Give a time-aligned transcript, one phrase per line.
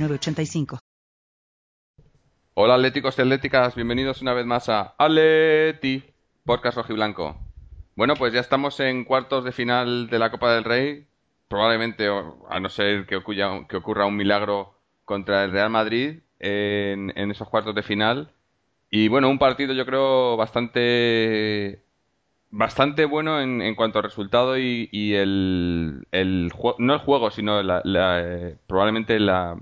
[0.00, 0.78] 906985.
[2.54, 6.02] Hola atléticos y atléticas, bienvenidos una vez más a Aleti,
[6.44, 7.36] podcast rojiblanco.
[7.96, 11.06] Bueno, pues ya estamos en cuartos de final de la Copa del Rey.
[11.48, 12.08] Probablemente,
[12.48, 17.82] a no ser que ocurra, un milagro contra el Real Madrid en, esos cuartos de
[17.82, 18.32] final.
[18.90, 21.82] Y bueno, un partido yo creo bastante
[22.50, 26.06] bastante bueno en, cuanto a resultado y, el,
[26.78, 29.56] no el juego, sino la, eh, probablemente la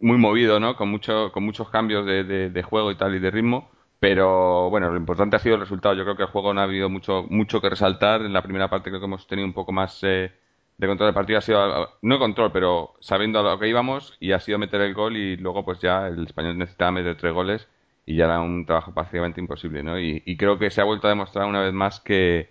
[0.00, 0.76] muy movido, ¿no?
[0.76, 3.70] Con mucho, con muchos cambios de, de, de, juego y tal y de ritmo.
[4.00, 5.94] Pero bueno, lo importante ha sido el resultado.
[5.94, 8.22] Yo creo que el juego no ha habido mucho, mucho que resaltar.
[8.22, 10.32] En la primera parte creo que hemos tenido un poco más eh,
[10.76, 11.38] de control del partido.
[11.38, 14.94] Ha sido, no control, pero sabiendo a lo que íbamos y ha sido meter el
[14.94, 17.68] gol y luego pues ya el español necesitaba meter tres goles
[18.06, 19.98] y ya era un trabajo prácticamente imposible, ¿no?
[19.98, 22.50] Y, y, creo que se ha vuelto a demostrar una vez más que,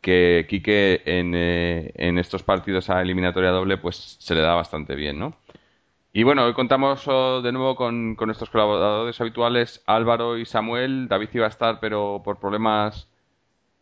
[0.00, 4.94] que Quique en, eh, en estos partidos a eliminatoria doble pues se le da bastante
[4.94, 5.36] bien, ¿no?
[6.16, 11.08] Y bueno, hoy contamos oh, de nuevo con, nuestros colaboradores habituales, Álvaro y Samuel.
[11.08, 13.08] David iba a estar, pero por problemas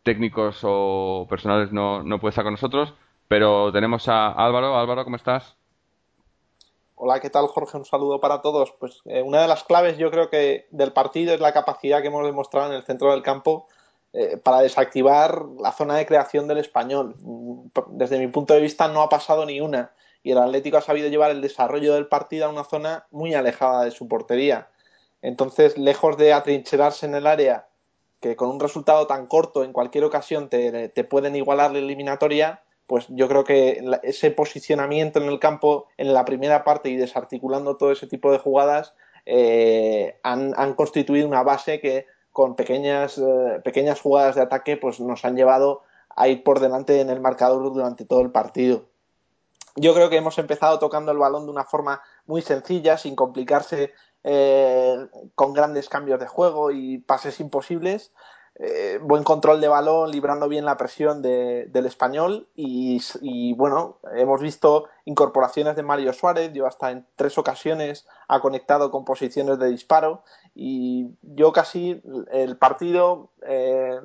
[0.01, 2.95] técnicos o personales no, no puede estar con nosotros.
[3.27, 4.75] Pero tenemos a Álvaro.
[4.75, 5.55] Álvaro, ¿cómo estás?
[6.95, 7.77] Hola, ¿qué tal Jorge?
[7.77, 8.71] Un saludo para todos.
[8.79, 12.07] Pues eh, una de las claves yo creo que del partido es la capacidad que
[12.07, 13.67] hemos demostrado en el centro del campo
[14.11, 17.13] eh, para desactivar la zona de creación del español.
[17.89, 19.91] Desde mi punto de vista no ha pasado ni una
[20.23, 23.83] y el Atlético ha sabido llevar el desarrollo del partido a una zona muy alejada
[23.83, 24.69] de su portería.
[25.21, 27.67] Entonces, lejos de atrincherarse en el área,
[28.21, 33.05] que con un resultado tan corto en cualquier ocasión te, pueden igualar la eliminatoria, pues
[33.09, 37.91] yo creo que ese posicionamiento en el campo en la primera parte y desarticulando todo
[37.91, 38.93] ese tipo de jugadas
[39.25, 44.99] eh, han, han, constituido una base que con pequeñas, eh, pequeñas jugadas de ataque pues
[44.99, 45.83] nos han llevado
[46.15, 48.85] a ir por delante en el marcador durante todo el partido.
[49.75, 53.93] Yo creo que hemos empezado tocando el balón de una forma muy sencilla, sin complicarse
[54.23, 58.13] eh, con grandes cambios de juego y pases imposibles.
[58.55, 64.41] Eh, buen control de balón, librando bien la presión de, del español y, bueno, hemos
[64.41, 69.69] visto incorporaciones de Mario Suárez, yo hasta en tres ocasiones ha conectado con posiciones de
[69.69, 70.23] disparo
[70.53, 73.99] y yo casi el partido, eh,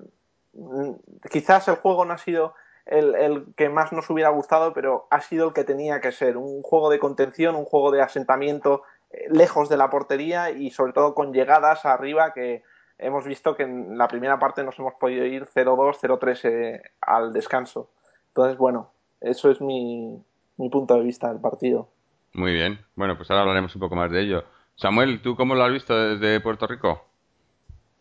[1.30, 2.54] quizás el juego no ha sido
[2.88, 6.36] el, el, que más nos hubiera gustado, pero ha sido el que tenía que ser,
[6.36, 10.92] un juego de contención, un juego de asentamiento eh, lejos de la portería y sobre
[10.92, 12.62] todo con llegadas arriba que
[12.98, 17.32] hemos visto que en la primera parte nos hemos podido ir 0-2, 0-3 eh, al
[17.32, 17.90] descanso.
[18.28, 18.90] Entonces, bueno,
[19.20, 20.22] eso es mi,
[20.56, 21.88] mi punto de vista del partido.
[22.32, 22.80] Muy bien.
[22.94, 24.44] Bueno, pues ahora hablaremos un poco más de ello.
[24.76, 27.04] Samuel, ¿tú cómo lo has visto desde Puerto Rico?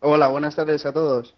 [0.00, 1.36] Hola, buenas tardes a todos.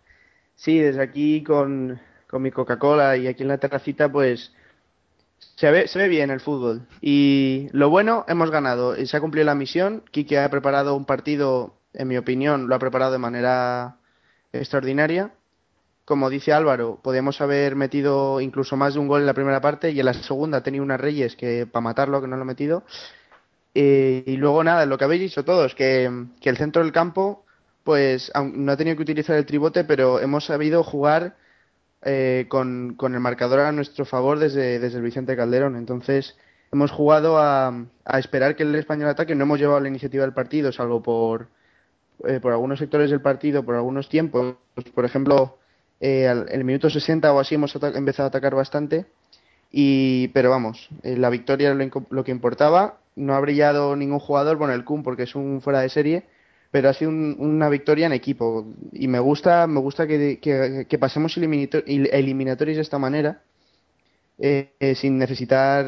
[0.55, 1.99] Sí, desde aquí con,
[2.31, 4.53] con mi Coca-Cola y aquí en la terracita, pues
[5.57, 6.87] se ve, se ve bien el fútbol.
[7.01, 8.95] Y lo bueno, hemos ganado.
[9.05, 10.05] Se ha cumplido la misión.
[10.13, 13.97] Quique ha preparado un partido en mi opinión, lo ha preparado de manera
[14.53, 15.33] extraordinaria.
[16.05, 19.91] Como dice Álvaro, podíamos haber metido incluso más de un gol en la primera parte
[19.91, 22.47] y en la segunda ha tenido unas Reyes que para matarlo que no lo ha
[22.47, 22.85] metido.
[23.75, 27.45] Eh, y luego nada, lo que habéis dicho todos, que, que el centro del campo,
[27.85, 31.37] pues no ha tenido que utilizar el tribote, pero hemos sabido jugar
[32.03, 35.77] eh, con, con, el marcador a nuestro favor desde, desde el Vicente Calderón.
[35.77, 36.37] Entonces,
[36.73, 39.35] hemos jugado a, a, esperar que el español ataque.
[39.35, 41.49] No hemos llevado la iniciativa del partido, salvo por,
[42.27, 44.57] eh, por algunos sectores del partido, por algunos tiempos.
[44.95, 45.59] Por ejemplo,
[46.01, 49.07] eh, al, el minuto 60 o así hemos empezado a atacar bastante.
[49.73, 52.99] Y, pero vamos, eh, la victoria lo, que importaba.
[53.17, 56.25] No ha brillado ningún jugador, bueno, el Kun porque es un fuera de serie,
[56.71, 58.67] pero ha sido un, una victoria en equipo.
[58.93, 63.43] Y me gusta, me gusta que, pasemos eliminator eliminatorios de esta manera,
[64.39, 65.87] eh, eh, sin necesitar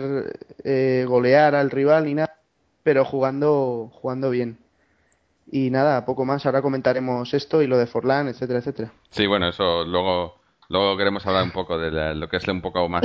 [0.64, 2.37] eh, golear al rival ni nada,
[2.82, 4.58] pero jugando, jugando bien.
[5.50, 6.46] Y nada, poco más.
[6.46, 8.93] Ahora comentaremos esto y lo de Forlán, etcétera, etcétera.
[9.11, 12.62] Sí, bueno, eso luego, luego queremos hablar un poco de la, lo que es un
[12.62, 13.02] poco más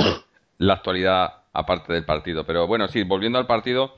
[0.58, 2.46] la actualidad aparte del partido.
[2.46, 3.96] Pero bueno, sí, volviendo al partido,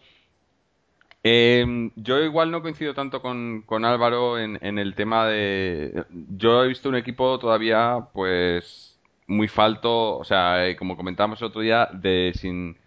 [1.24, 6.06] eh, yo igual no coincido tanto con, con Álvaro en, en, el tema de...
[6.38, 11.48] Yo he visto un equipo todavía, pues, muy falto, o sea, eh, como comentábamos el
[11.48, 12.78] otro día, de sin...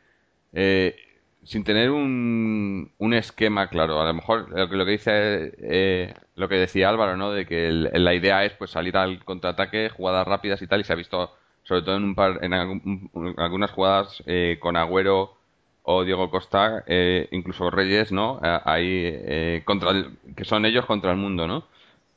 [0.52, 0.96] Eh,
[1.44, 4.00] sin tener un, un esquema claro.
[4.00, 7.32] A lo mejor lo que, lo que dice, eh, lo que decía Álvaro, ¿no?
[7.32, 10.92] De que la idea es pues salir al contraataque, jugadas rápidas y tal, y se
[10.92, 11.34] ha visto,
[11.64, 15.36] sobre todo en un par, en, algunas jugadas eh, con Agüero
[15.82, 18.40] o Diego Costa, eh, incluso Reyes, ¿no?
[18.42, 19.90] Ahí, contra
[20.36, 21.64] que son ellos contra el mundo, ¿no?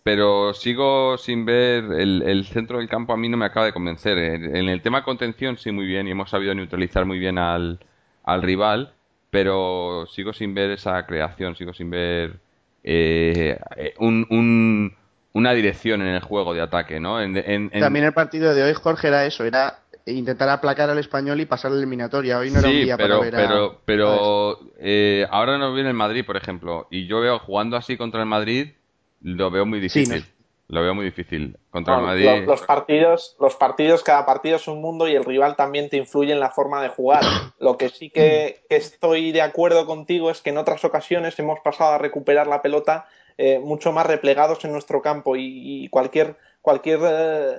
[0.03, 3.73] Pero sigo sin ver el, el, centro del campo a mí no me acaba de
[3.73, 4.17] convencer.
[4.19, 7.79] En el tema contención sí muy bien y hemos sabido neutralizar muy bien al,
[8.23, 8.94] al rival
[9.35, 12.39] pero sigo sin ver esa creación, sigo sin ver
[12.85, 13.59] eh,
[14.00, 14.95] un,
[15.33, 17.17] una dirección en el juego de ataque, ¿no?
[17.17, 21.71] También el partido de hoy, Jorge, era eso, era intentar aplacar al español y pasar
[21.71, 22.37] la eliminatoria.
[22.37, 25.95] Hoy no era un día pero, para ver pero, pero eh, ahora no viene el
[25.95, 28.73] Madrid, por ejemplo, y yo veo jugando así contra el Madrid,
[29.21, 30.25] lo veo muy difícil.
[30.67, 32.43] Lo veo muy difícil contra el Madrid.
[32.47, 36.33] Los, partidos, los partidos, cada partido es un mundo y el rival también te influye
[36.33, 37.23] en la forma de jugar.
[37.59, 41.93] Lo que sí que, estoy de acuerdo contigo es que en otras ocasiones hemos pasado
[41.93, 43.05] a recuperar la pelota
[43.37, 47.55] eh, mucho más replegados en nuestro campo y, cualquier, cualquier eh,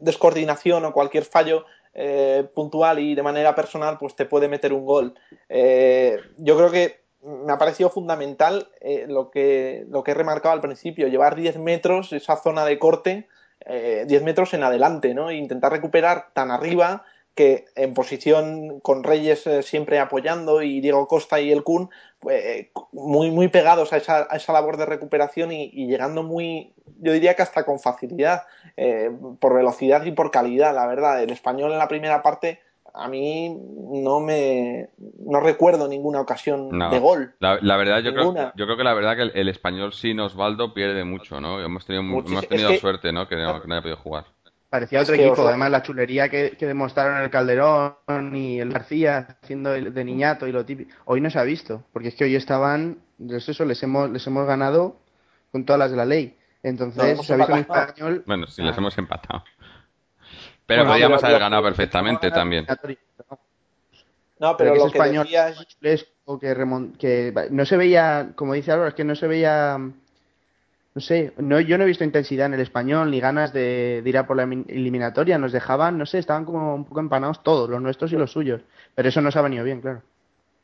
[0.00, 4.84] descoordinación o cualquier fallo eh, puntual y de manera personal pues te puede meter un
[4.86, 5.14] gol.
[5.48, 10.60] yo creo que me ha parecido fundamental eh, lo, que, lo que he remarcado al
[10.60, 13.28] principio, llevar 10 metros, esa zona de corte,
[13.66, 15.30] eh, 10 metros en adelante, ¿no?
[15.30, 17.04] E intentar recuperar tan arriba
[17.40, 21.88] que en posición con Reyes eh, siempre apoyando y Diego Costa y el Kun,
[22.18, 26.74] pues, muy, muy pegados a esa, a esa labor de recuperación y, y, llegando muy,
[26.98, 28.42] yo diría que hasta con facilidad,
[28.76, 29.10] eh,
[29.40, 31.22] por velocidad y por calidad, la verdad.
[31.22, 32.60] El español en la primera parte
[32.92, 37.32] a mí no me no recuerdo ninguna ocasión de gol.
[37.38, 41.04] La, verdad, yo creo, yo creo que la verdad que el, español sin Osvaldo pierde
[41.04, 41.58] mucho, ¿no?
[41.58, 43.26] Hemos tenido, hemos tenido suerte, ¿no?
[43.28, 44.26] Que no, que no haya podido jugar.
[44.70, 49.72] Parecía otro equipo, además la chulería que, que, demostraron el Calderón y el García haciendo
[49.72, 50.92] de niñato y lo típico.
[51.06, 54.46] Hoy no se ha visto, porque es que hoy estaban, eso les hemos, les hemos
[54.46, 55.00] ganado
[55.50, 56.38] con todas las de la ley.
[56.62, 58.22] Entonces, se ha visto en español.
[58.26, 59.42] Bueno, si les hemos empatado.
[60.66, 62.64] Pero podríamos haber ganado perfectamente también.
[64.38, 65.28] No, pero lo que español
[65.82, 66.06] es
[66.40, 69.78] que, que no se veía, como dice Álvaro, es que no se veía,
[71.00, 74.18] no sé, no, yo no he visto intensidad en el español ni ganas de, ir
[74.18, 75.38] a por la eliminatoria.
[75.38, 78.60] Nos dejaban, no sé, estaban como un poco empanados todos, los nuestros y los suyos.
[78.94, 80.02] Pero eso no se ha venido bien, claro.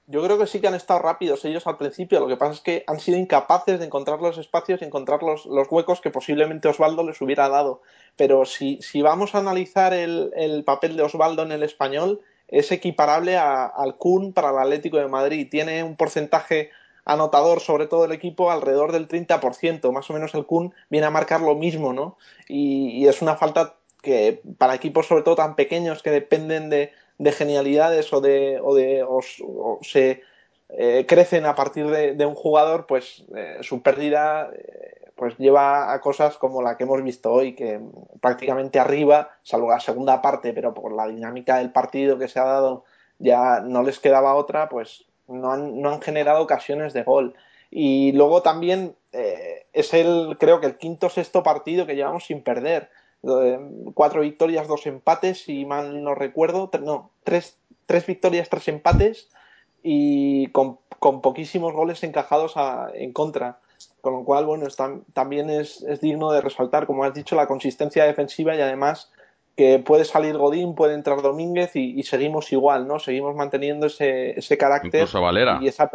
[0.08, 2.20] Yo creo que sí que han estado rápidos ellos al principio.
[2.20, 5.46] Lo que pasa es que han sido incapaces de encontrar los espacios y encontrar los,
[5.70, 7.80] huecos que posiblemente Osvaldo les hubiera dado.
[8.16, 12.70] Pero si, si vamos a analizar el, el, papel de Osvaldo en el español, es
[12.72, 15.48] equiparable a, al Kun para el Atlético de Madrid.
[15.50, 16.72] Tiene un porcentaje
[17.06, 19.90] anotador, sobre todo el equipo, alrededor del 30%.
[19.92, 22.18] Más o menos el Kun viene a marcar lo mismo, ¿no?
[22.48, 26.92] Y, y es una falta que para equipos sobre todo tan pequeños que dependen de,
[27.18, 29.20] de genialidades o de, o de o,
[29.82, 30.22] se
[30.68, 36.00] eh, crecen a partir de, un jugador, pues eh, su pérdida eh, pues lleva a
[36.00, 37.80] cosas como la que hemos visto hoy, que
[38.20, 42.44] prácticamente arriba, salvo la segunda parte, pero por la dinámica del partido que se ha
[42.44, 42.84] dado
[43.18, 47.34] ya no les quedaba otra, pues no han, no han generado ocasiones de gol.
[47.70, 48.94] Y luego también
[49.72, 52.90] es el, creo que el quinto sexto partido que llevamos sin perder
[53.94, 59.28] cuatro victorias, dos empates, si mal no recuerdo, no, tres, tres victorias, tres empates
[59.82, 62.54] y con, con poquísimos goles encajados
[62.94, 63.58] en contra.
[64.00, 64.66] Con lo cual, bueno,
[65.12, 69.10] también es, digno de resaltar, como has dicho, la consistencia defensiva y además
[69.56, 72.98] que puede salir Godín, puede entrar Domínguez y, seguimos igual, ¿no?
[72.98, 75.00] Seguimos manteniendo ese, ese carácter.
[75.00, 75.58] Incluso Valera.
[75.62, 75.90] Y esa,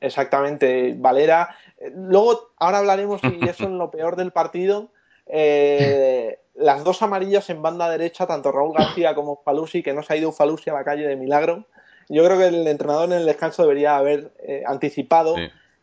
[0.00, 1.56] exactamente, Valera.
[1.94, 4.90] Luego, ahora hablaremos, y eso en lo peor del partido,
[5.26, 10.12] eh, las dos amarillas en banda derecha, tanto Raúl García como Falusi, que no se
[10.12, 11.64] ha ido Falusi a la calle de milagro.
[12.08, 15.34] Yo creo que el entrenador en el descanso debería haber eh, anticipado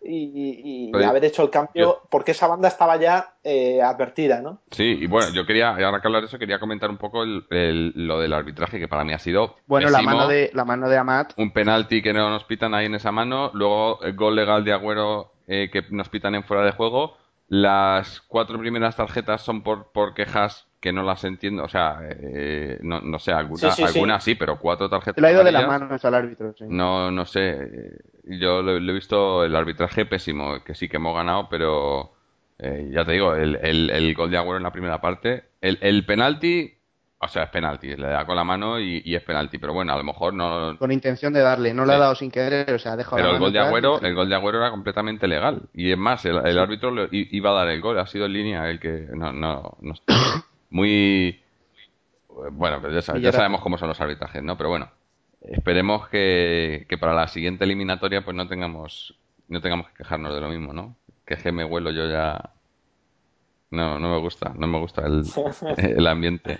[0.03, 4.61] y, haber hecho el cambio, porque esa banda estaba ya eh, advertida, ¿no?
[4.71, 8.19] Sí, y bueno, yo quería, ahora que hablar de eso, quería comentar un poco lo
[8.19, 9.55] del arbitraje, que para mí ha sido.
[9.65, 11.33] Bueno, la mano de la mano de Amat.
[11.37, 14.73] Un penalti que no nos pitan ahí en esa mano, luego el gol legal de
[14.73, 17.17] Agüero eh, que nos pitan en fuera de juego
[17.53, 22.77] las cuatro primeras tarjetas son por, por quejas que no las entiendo, o sea, eh,
[22.81, 25.21] no, no sé, alguna, sí, algunas sí, pero cuatro tarjetas.
[25.21, 29.43] Le ha ido de las manos al árbitro, No, no sé, yo lo, he visto
[29.43, 32.13] el arbitraje pésimo, que sí que hemos ganado, pero
[32.59, 35.77] eh, ya te digo, el, el, el, gol de Agüero en la primera parte, el,
[35.81, 36.73] el penalti
[37.23, 39.97] o sea, es penalti, le da con la mano y, es penalti, pero bueno, a
[39.97, 40.77] lo mejor no...
[40.77, 43.31] Con intención de darle, no le ha dado sin querer, o sea, ha dejado Pero
[43.31, 45.61] el gol de Agüero, el gol de Agüero era completamente legal.
[45.73, 48.79] Y es más, el, árbitro iba a dar el gol, ha sido en línea el
[48.79, 49.07] que...
[49.13, 49.93] No, no, no
[50.69, 51.39] muy...
[52.51, 54.57] Bueno, pues ya, sabemos cómo son los arbitrajes, ¿no?
[54.57, 54.89] Pero bueno,
[55.45, 59.15] esperemos que, que para la siguiente eliminatoria pues no tengamos
[59.47, 60.95] no tengamos que quejarnos de lo mismo, ¿no?
[61.25, 62.53] Que me huelo yo ya
[63.73, 65.23] no, no me gusta, no me gusta el,
[65.77, 66.59] el ambiente.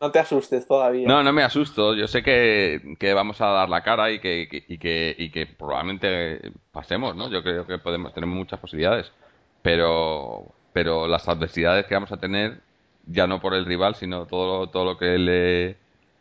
[0.00, 1.08] No, te asustes todavía.
[1.08, 1.94] No, no me asusto.
[1.94, 5.46] Yo sé que, que vamos a dar la cara y que, y que, y que
[5.46, 7.28] probablemente pasemos, ¿no?
[7.28, 9.12] Yo creo que podemos, tenemos muchas posibilidades.
[9.60, 12.60] Pero, pero las adversidades que vamos a tener,
[13.06, 15.76] ya no por el rival, sino todo, todo lo que le,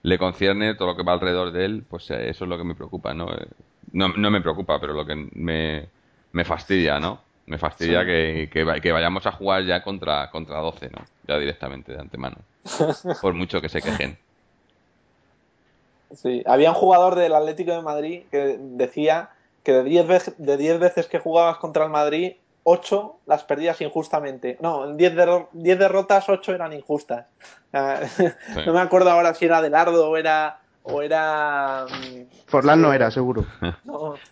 [0.07, 2.63] le concierne, todo lo que va alrededor de él, pues eh, eso es lo que
[2.63, 3.29] me preocupa, ¿no?
[3.29, 3.47] Eh,
[3.91, 5.89] no, no me preocupa, pero lo que me,
[6.31, 7.19] me fastidia, ¿no?
[7.45, 11.03] Me fastidia que, que, vayamos a jugar ya contra, contra 12, ¿no?
[11.27, 12.37] Ya directamente, de antemano.
[13.21, 14.17] Por mucho que se quejen.
[16.15, 19.31] Sí, había un jugador del Atlético de Madrid que decía
[19.63, 22.33] que de 10 veces, de 10 veces que jugabas contra el Madrid,
[22.69, 24.57] 8 las perdías injustamente.
[24.59, 25.15] No, en 10,
[25.53, 27.27] 10 derrotas, 8 eran injustas.
[28.65, 31.86] No me acuerdo ahora si era Delardo o era o era...
[31.86, 33.45] Mm, Forlán no era, seguro.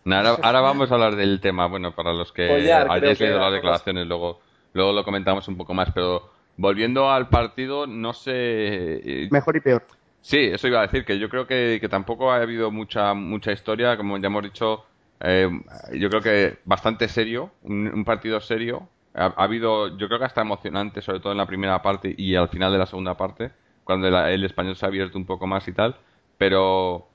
[0.05, 4.39] ahora, vamos a hablar del tema, bueno, para los que hayáis leído las declaraciones, luego,
[4.73, 8.31] luego lo comentamos un poco más, pero volviendo al partido, no sé...
[8.33, 9.83] Eh, Mejor y peor.
[10.21, 13.95] Sí, eso iba a decir, que yo creo que, tampoco ha habido mucha, mucha historia,
[13.95, 14.85] como ya hemos dicho,
[15.21, 15.49] eh,
[15.93, 18.89] yo creo que bastante serio, un, partido serio.
[19.13, 22.49] Ha, habido, yo creo que hasta emocionante, sobre todo en la primera parte y al
[22.49, 23.51] final de la segunda parte,
[23.83, 25.95] cuando el español se ha abierto un poco más y tal
[26.37, 27.07] pero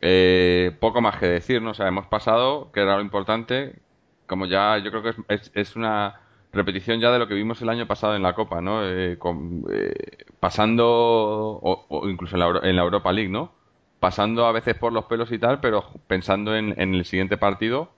[0.00, 1.70] eh, poco más que decir, ¿no?
[1.70, 3.80] O sea, hemos pasado, que era lo importante,
[4.26, 6.20] como ya yo creo que es, es, una
[6.52, 8.84] repetición ya de lo que vimos el año pasado en la Copa, ¿no?
[8.84, 9.18] Eh,
[9.72, 10.86] eh, pasando,
[11.62, 13.52] o, incluso en la, en la, Europa League, ¿no?
[14.02, 17.92] Pasando a veces por los pelos y tal, pero pensando en, en el siguiente partido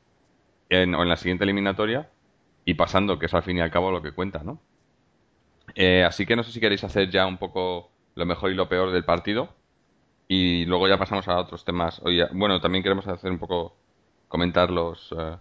[0.68, 2.10] en, o en la siguiente eliminatoria
[2.66, 4.60] y pasando, que es al fin y al cabo lo que cuenta, ¿no?
[6.06, 8.90] así que no sé si queréis hacer ya un poco lo mejor y lo peor
[8.90, 9.48] del partido
[10.28, 12.02] y luego ya pasamos a otros temas.
[12.32, 13.74] Bueno, también queremos hacer un poco,
[14.28, 15.36] comentar los, eh,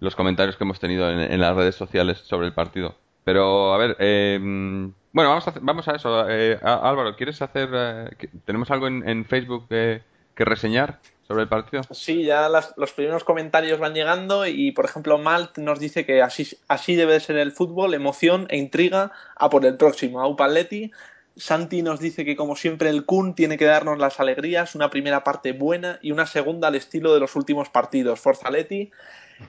[0.00, 2.96] los comentarios que hemos tenido en, las redes sociales sobre el partido.
[3.22, 6.28] Pero, a ver, eh, bueno, vamos a, vamos a eso.
[6.28, 7.68] Eh, Álvaro, ¿quieres hacer...
[7.72, 10.02] Eh, ¿Tenemos algo en, Facebook que
[10.36, 11.00] reseñar
[11.30, 11.84] sobre el partido?
[11.92, 16.96] Sí, ya los primeros comentarios van llegando y, por ejemplo, Malt nos dice que así,
[16.96, 20.20] debe de ser el fútbol, emoción e intriga a por el próximo.
[20.20, 20.90] Aupaletti
[21.36, 25.22] Santi nos dice que como siempre el Kun tiene que darnos las alegrías, una primera
[25.22, 28.18] parte buena y una segunda al estilo de los últimos partidos.
[28.18, 28.90] Forza Leti.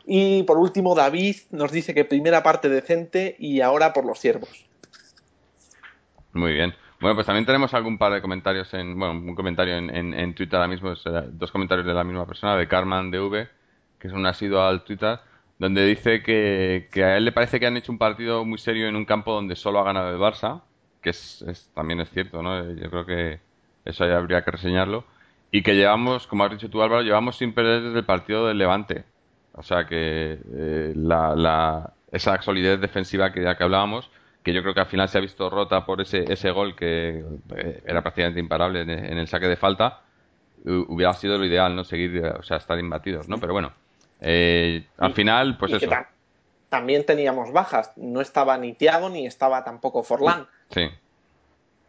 [0.06, 4.71] Y por último David nos dice que primera parte decente y ahora por los ciervos.
[6.34, 6.74] Muy bien.
[7.00, 10.68] Bueno, pues también tenemos algún par de comentarios en, bueno, un comentario en, Twitter ahora
[10.68, 10.94] mismo,
[11.32, 13.48] dos comentarios de la misma persona, de Carman DV,
[14.00, 15.20] que es un asiduo al Twitter,
[15.58, 18.88] donde dice que, que a él le parece que han hecho un partido muy serio
[18.88, 20.62] en un campo donde solo ha ganado el Barça,
[21.02, 22.72] que es, también es cierto, ¿no?
[22.74, 23.40] Yo creo que
[23.86, 25.04] eso habría que reseñarlo.
[25.52, 28.58] Y que llevamos, como has dicho tú Álvaro, llevamos sin perder desde el partido del
[28.58, 29.04] Levante.
[29.54, 34.10] O sea que eh, la, esa solidez defensiva que ya que hablábamos,
[34.44, 37.24] que yo creo que al final se ha visto rota por ese, ese gol que
[37.56, 40.02] eh, era prácticamente imparable en, el saque de falta,
[40.66, 41.84] hubiera sido lo ideal, ¿no?
[41.84, 43.38] Seguir, o sea, estar imbatidos, ¿no?
[43.40, 43.72] Pero bueno,
[44.20, 45.90] eh, al final, pues eso
[46.72, 47.92] también teníamos bajas.
[47.98, 50.48] No estaba ni Tiago ni estaba tampoco Forlán.
[50.70, 50.88] Sí.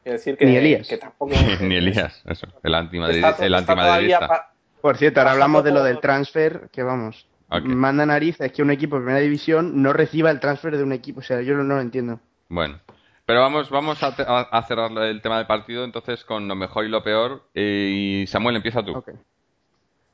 [0.04, 0.88] decir que, ni Elías.
[1.61, 2.49] ni Elías, eso.
[2.64, 4.50] El, antimadridista.
[4.80, 7.28] Por cierto, ahora hablamos de lo del transfer, que vamos.
[7.62, 11.21] Manda narices que un equipo de primera división no reciba el transfer de un equipo.
[11.21, 12.18] O sea, yo no, lo entiendo.
[12.52, 12.78] Bueno.
[13.25, 17.02] Pero vamos, vamos a, cerrar el tema del partido entonces con lo mejor y lo
[17.02, 17.44] peor.
[17.54, 19.02] Y Samuel, empieza tú.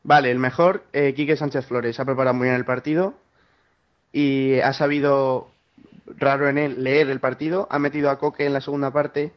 [0.04, 1.98] Vale, el mejor, eh, Quique Sánchez Flores.
[1.98, 3.14] Ha preparado muy bien el partido
[4.12, 5.50] y ha sabido,
[6.06, 7.66] raro en él, leer el partido.
[7.72, 9.32] Ha metido a Coque en la segunda parte.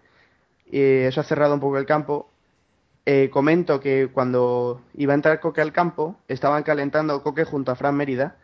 [0.69, 2.29] Y eso ha cerrado un poco el campo.
[3.07, 7.75] Eh, comento que cuando iba a entrar Coque al campo, estaban calentando Coque junto a
[7.75, 8.35] Fran Mérida.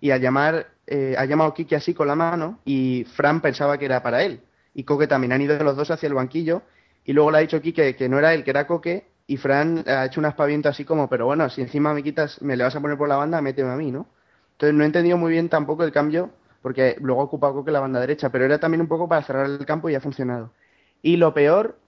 [0.00, 3.86] Y al llamar, eh, ha llamado Kike así con la mano y Fran pensaba que
[3.86, 4.40] era para él.
[4.74, 6.62] Y Coque también han ido los dos hacia el banquillo.
[7.04, 9.06] Y luego le ha dicho Kike que no era él, que era Coque.
[9.26, 12.56] Y Fran ha hecho un aspaviento así como, pero bueno, si encima me quitas, me
[12.56, 14.06] le vas a poner por la banda, méteme a mí, ¿no?
[14.52, 17.80] Entonces no he entendido muy bien tampoco el cambio, porque luego ha ocupado que la
[17.80, 20.52] banda derecha, pero era también un poco para cerrar el campo y ha funcionado.
[21.00, 21.78] Y lo peor,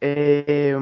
[0.00, 0.76] eh,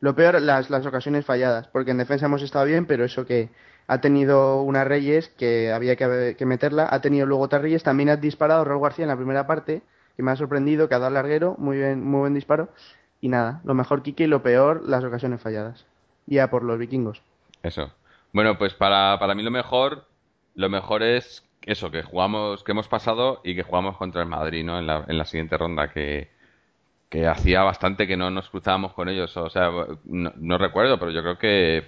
[0.00, 3.50] lo peor, las ocasiones falladas, porque en defensa hemos estado bien, pero eso que
[3.86, 8.16] ha tenido una Reyes que había que, meterla, ha tenido luego otra Reyes, también ha
[8.16, 9.82] disparado Raúl García en la primera parte,
[10.16, 12.68] que me ha sorprendido, que ha dado larguero, muy bien, muy buen disparo.
[13.20, 15.86] Y nada, lo mejor Kike y lo peor, las ocasiones falladas.
[16.26, 17.22] Ya por los vikingos.
[17.62, 17.92] Eso.
[18.32, 20.06] Bueno, pues para, para mí lo mejor,
[20.54, 24.64] lo mejor es eso, que jugamos, que hemos pasado y que jugamos contra el Madrid,
[24.64, 24.78] ¿no?
[24.78, 26.28] En la, en la siguiente ronda, que,
[27.14, 29.36] que hacía bastante que no nos cruzábamos con ellos.
[29.36, 29.70] O sea,
[30.04, 31.84] no, recuerdo, pero yo creo que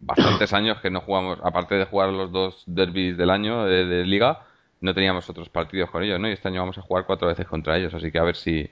[0.00, 4.46] bastantes años que no jugamos, aparte de jugar los dos derbis del año de, liga,
[4.80, 6.28] no teníamos otros partidos con ellos, ¿no?
[6.28, 8.70] Y este año vamos a jugar cuatro veces contra ellos, así que a ver si...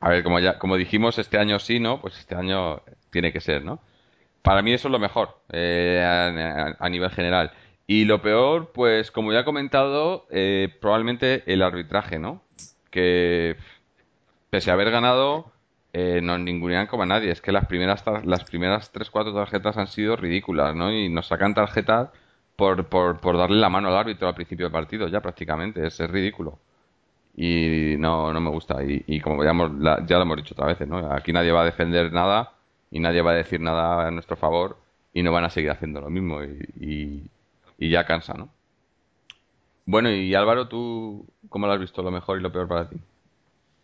[0.00, 2.00] A ver, como ya como dijimos, este año sí, ¿no?
[2.00, 3.80] Pues este año tiene que ser, ¿no?
[4.42, 6.04] Para mí eso es lo mejor eh,
[6.78, 7.52] a, nivel general.
[7.86, 12.42] Y lo peor, pues como ya he comentado, eh, probablemente el arbitraje, ¿no?
[12.90, 13.56] Que
[14.50, 15.53] pese a haber ganado,
[15.96, 17.30] eh, no ningunean como a nadie.
[17.30, 20.92] Es que las primeras, las primeras 3-4 tarjetas han sido ridículas, ¿no?
[20.92, 22.10] Y nos sacan tarjetas
[22.56, 25.86] por, por, por, darle la mano al árbitro al principio del partido, ya prácticamente.
[25.86, 26.58] Es, ridículo.
[27.36, 28.78] Y no, no me gusta.
[28.82, 29.70] Y, como veamos,
[30.06, 31.12] ya lo hemos dicho otra vez, ¿no?
[31.12, 32.52] Aquí nadie va a defender nada
[32.90, 34.76] y nadie va a decir nada a nuestro favor
[35.12, 36.42] y no van a seguir haciendo lo mismo.
[36.42, 37.22] Y,
[37.78, 38.48] y ya cansa, ¿no?
[39.86, 42.96] Bueno, y Álvaro, ¿tú cómo lo has visto lo mejor y lo peor para ti?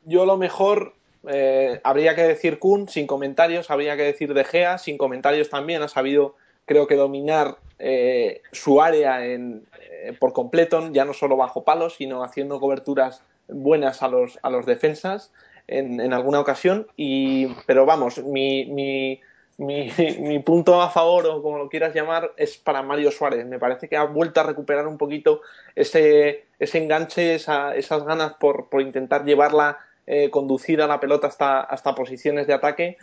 [0.05, 0.95] yo lo mejor
[1.29, 5.83] eh, habría que decir Kun sin comentarios, habría que decir De Gea sin comentarios también.
[5.83, 11.37] Ha sabido, creo que, dominar eh, su área en, eh, por completo, ya no solo
[11.37, 15.33] bajo palos, sino haciendo coberturas buenas a los, a los defensas
[15.67, 16.87] en, alguna ocasión.
[16.97, 19.21] Y, pero vamos, mi, mi,
[19.59, 23.45] mi, mi, punto a favor, o como lo quieras llamar, es para Mario Suárez.
[23.47, 25.43] Me parece que ha vuelto a recuperar un poquito
[25.75, 29.79] ese, ese enganche, esa, esas ganas por, por intentar llevarla
[30.13, 32.97] eh, conducir a la pelota hasta, hasta posiciones de ataque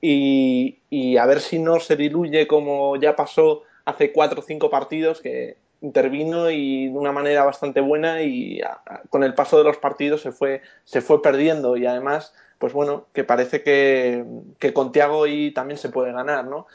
[0.00, 5.20] y, a ver si no se diluye como ya pasó hace cuatro o cinco partidos
[5.20, 8.62] que intervino y de una manera bastante buena y
[9.10, 13.08] con el paso de los partidos se fue, se fue perdiendo y además pues bueno,
[13.12, 14.24] que parece que,
[14.58, 16.66] que con Tiago y también se puede ganar, ¿no?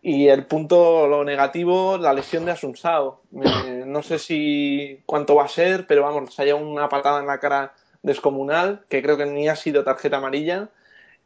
[0.00, 3.20] Y el punto, lo negativo, la lesión de Asunsao.
[3.30, 7.40] no sé si cuánto va a ser, pero vamos, se haya una patada en la
[7.40, 7.74] cara
[8.04, 10.68] descomunal, que creo que ni ha sido tarjeta amarilla,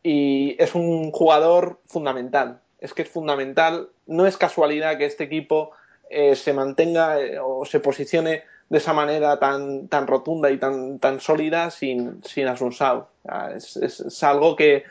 [0.02, 2.60] y es un jugador fundamental.
[2.80, 5.72] Es que es fundamental, no es casualidad que este equipo
[6.08, 11.00] eh, se mantenga eh, o se posicione de esa manera tan, tan rotunda y tan,
[11.00, 13.08] tan sólida sin, sin Asunsao.
[13.54, 14.84] Es, algo que,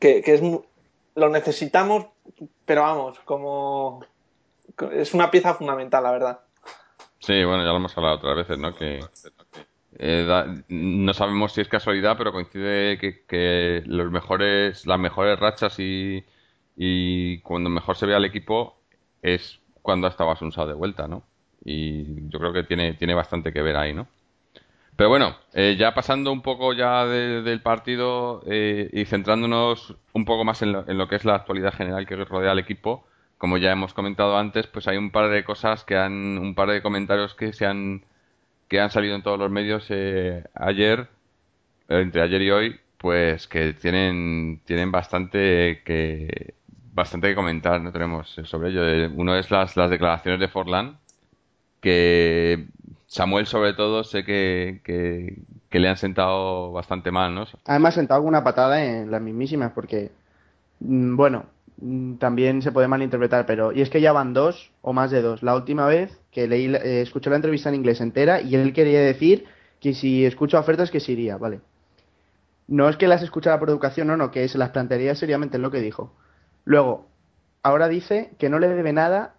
[0.00, 0.42] que, es,
[1.14, 2.06] lo necesitamos,
[2.64, 4.04] pero vamos, como
[4.92, 6.40] es una pieza fundamental, la verdad.
[7.20, 8.74] Sí, bueno, ya lo hemos hablado otras veces, ¿no?
[8.74, 9.00] Que,
[9.98, 16.24] eh, no sabemos si es casualidad, pero coincide que, los mejores, las mejores rachas y,
[16.76, 18.80] y, cuando mejor se ve al equipo
[19.22, 21.24] es cuando ha estado Asunsao de vuelta, ¿no?
[21.64, 24.08] Y yo creo que tiene, tiene bastante que ver ahí, ¿no?
[24.96, 30.44] Pero bueno, eh, ya pasando un poco ya del partido eh, y centrándonos un poco
[30.44, 33.04] más en lo, en lo, que es la actualidad general que rodea al equipo,
[33.38, 36.70] como ya hemos comentado antes, pues hay un par de cosas que han, un par
[36.70, 38.04] de comentarios que se han
[38.68, 41.08] que han salido en todos los medios eh, ayer,
[41.88, 46.54] entre ayer y hoy, pues que tienen, tienen bastante que
[46.94, 49.12] bastante que comentar, no tenemos sobre ello.
[49.16, 50.98] Uno es las, las declaraciones de Forlán,
[51.80, 52.66] que
[53.06, 57.46] Samuel sobre todo sé que, que, le han sentado bastante mal, ¿no?
[57.64, 60.12] Además sentado alguna patada en las mismísimas, porque,
[60.80, 61.46] mm, bueno,
[61.78, 65.20] mm, también se puede malinterpretar, pero y es que ya van dos o más de
[65.20, 65.42] dos.
[65.42, 69.00] La última vez que leí, eh, escuché la entrevista en inglés entera y él quería
[69.00, 69.46] decir
[69.80, 71.60] que si escucho ofertas que se iría, vale.
[72.66, 75.62] No es que las escuchara por educación, no, no, que se las plantearía seriamente en
[75.62, 76.12] lo que dijo.
[76.64, 77.06] Luego,
[77.62, 79.36] ahora dice que no le debe nada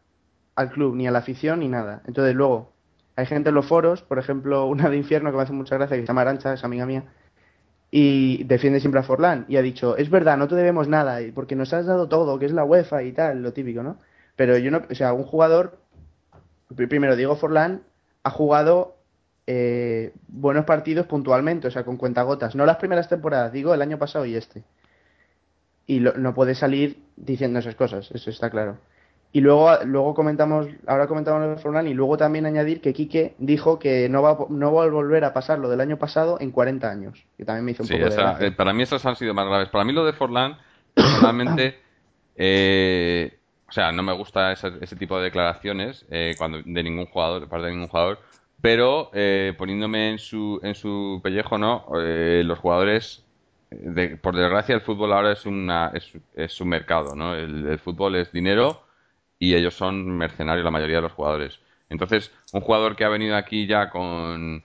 [0.55, 2.01] al club, ni a la afición, ni nada.
[2.07, 2.71] Entonces, luego,
[3.15, 5.97] hay gente en los foros, por ejemplo, una de Infierno que me hace mucha gracia,
[5.97, 7.03] que se llama Arancha, es amiga mía,
[7.91, 9.45] y defiende siempre a Forlán.
[9.49, 12.45] Y ha dicho, es verdad, no te debemos nada, porque nos has dado todo, que
[12.45, 13.97] es la UEFA y tal, lo típico, ¿no?
[14.35, 15.79] Pero yo no, o sea, un jugador
[16.75, 17.83] primero Diego Forlán
[18.23, 18.95] ha jugado
[19.47, 22.55] eh, buenos partidos puntualmente, o sea, con cuentagotas.
[22.55, 24.63] No las primeras temporadas, digo el año pasado y este.
[25.87, 28.77] Y no puede salir diciendo esas cosas, eso está claro.
[29.35, 33.79] Y luego, luego comentamos, ahora comentamos de Forlán y luego también añadir que Quique dijo
[33.79, 36.89] que no va, no va a volver a pasar lo del año pasado en 40
[36.89, 37.25] años.
[37.37, 39.67] Que también me hizo un poco de eh, Para mí esas han sido más graves.
[39.67, 40.57] Para mí lo de Forlán,
[40.93, 41.77] personalmente,
[42.37, 43.34] eh,
[43.75, 47.65] sea, no me gusta ese, tipo de declaraciones eh, cuando de ningún jugador, de parte
[47.65, 48.19] de ningún jugador,
[48.61, 51.85] pero eh, poniéndome en su, en su pellejo, ¿no?
[51.99, 53.25] Eh, los jugadores,
[54.21, 57.35] por desgracia, el fútbol ahora es, una, es, un mercado, ¿no?
[57.35, 58.85] El, fútbol es dinero
[59.39, 61.59] y ellos son mercenarios, la mayoría de los jugadores.
[61.89, 64.63] Entonces, un jugador que ha venido aquí ya con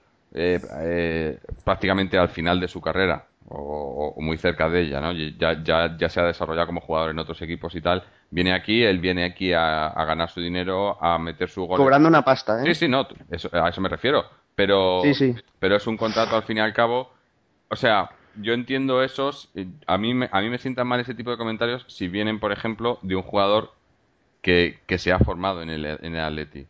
[1.65, 5.13] prácticamente al final de su carrera o, muy cerca de ella, ¿no?
[5.13, 8.05] Ya, ya, ya se ha desarrollado como jugador en otros equipos y tal.
[8.31, 11.77] Viene aquí, él viene aquí a, ganar su dinero, a meter su gol.
[11.77, 12.67] Cobrando una pasta, ¿eh?
[12.67, 13.07] Sí, sí, no,
[13.53, 14.25] a eso me refiero.
[14.55, 15.03] Pero,
[15.59, 17.11] pero es un contrato al fin y al cabo.
[17.69, 19.51] O sea, yo entiendo esos.
[19.87, 22.53] A mí, me, a mí me sientan mal ese tipo de comentarios si vienen, por
[22.53, 23.73] ejemplo, de un jugador
[24.43, 26.67] que, que se ha formado en el, en el Atleti.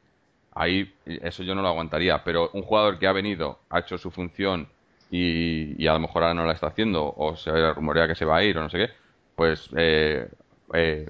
[0.55, 2.25] Ahí eso yo no lo aguantaría.
[2.25, 4.69] Pero un jugador que ha venido, ha hecho su función
[5.11, 8.25] y, y a lo mejor ahora no la está haciendo, o se rumorea que se
[8.25, 8.91] va a ir, o no sé qué,
[9.35, 10.29] pues eh,
[10.73, 11.07] eh,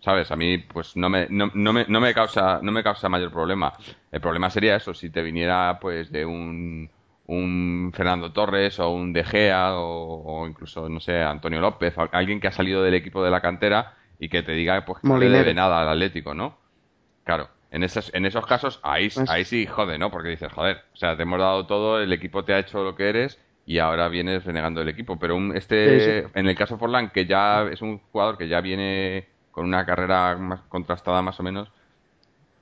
[0.00, 3.08] sabes a mí pues no me, no, no, me, no me causa no me causa
[3.08, 3.72] mayor problema.
[4.10, 6.90] El problema sería eso si te viniera pues de un
[7.26, 12.48] un Fernando Torres o un De Gea o, incluso, no sé, Antonio López, alguien que
[12.48, 15.28] ha salido del equipo de la cantera y que te diga pues, que no le
[15.28, 16.58] debe nada al Atlético, ¿no?
[17.24, 20.10] Claro, en esos, en esos casos ahí, pues ahí sí jode, ¿no?
[20.10, 22.94] Porque dices, joder, o sea, te hemos dado todo, el equipo te ha hecho lo
[22.94, 25.18] que eres y ahora vienes renegando el equipo.
[25.18, 29.26] Pero un, este, en el caso Forlán, que ya es un jugador que ya viene
[29.50, 31.68] con una carrera más contrastada más o menos,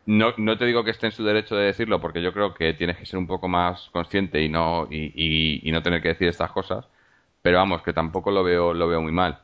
[0.06, 2.74] no, no te digo que esté en su derecho de decirlo, porque yo creo que
[2.74, 6.28] tienes que ser un poco más consciente y no, y, y, no tener que decir
[6.28, 6.88] estas cosas,
[7.42, 9.42] pero vamos, que tampoco lo veo, lo veo muy mal.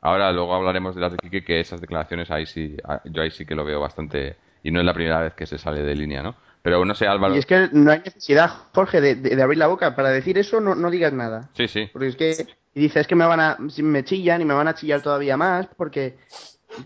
[0.00, 2.76] Ahora luego hablaremos de las de Kike, que esas declaraciones ahí sí,
[3.06, 5.58] yo ahí sí que lo veo bastante, y no es la primera vez que se
[5.58, 6.34] sale de línea, ¿no?
[6.62, 7.34] Pero no sé, Álvaro.
[7.34, 9.94] Y es que no hay necesidad, Jorge, de, de, abrir la boca.
[9.94, 11.48] Para decir eso no, no digas nada.
[11.54, 11.88] Sí, sí.
[11.92, 12.46] Porque es que
[12.78, 15.66] y dices que me van a, me chillan y me van a chillar todavía más,
[15.76, 16.16] porque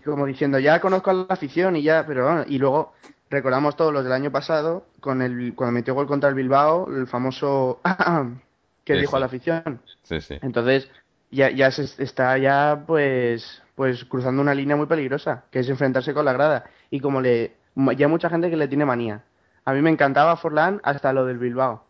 [0.03, 2.93] como diciendo, ya conozco a la afición y ya, pero y luego
[3.29, 7.05] recordamos todos los del año pasado, con el, cuando metió gol contra el Bilbao, el
[7.05, 7.79] famoso
[8.83, 9.81] que dijo a la afición.
[10.01, 10.39] Sí, sí.
[10.41, 10.89] Entonces,
[11.29, 16.13] ya, ya se está ya pues pues cruzando una línea muy peligrosa, que es enfrentarse
[16.15, 16.63] con la grada.
[16.89, 19.23] Y como le ya hay mucha gente que le tiene manía.
[19.65, 21.85] A mí me encantaba Forlán hasta lo del Bilbao.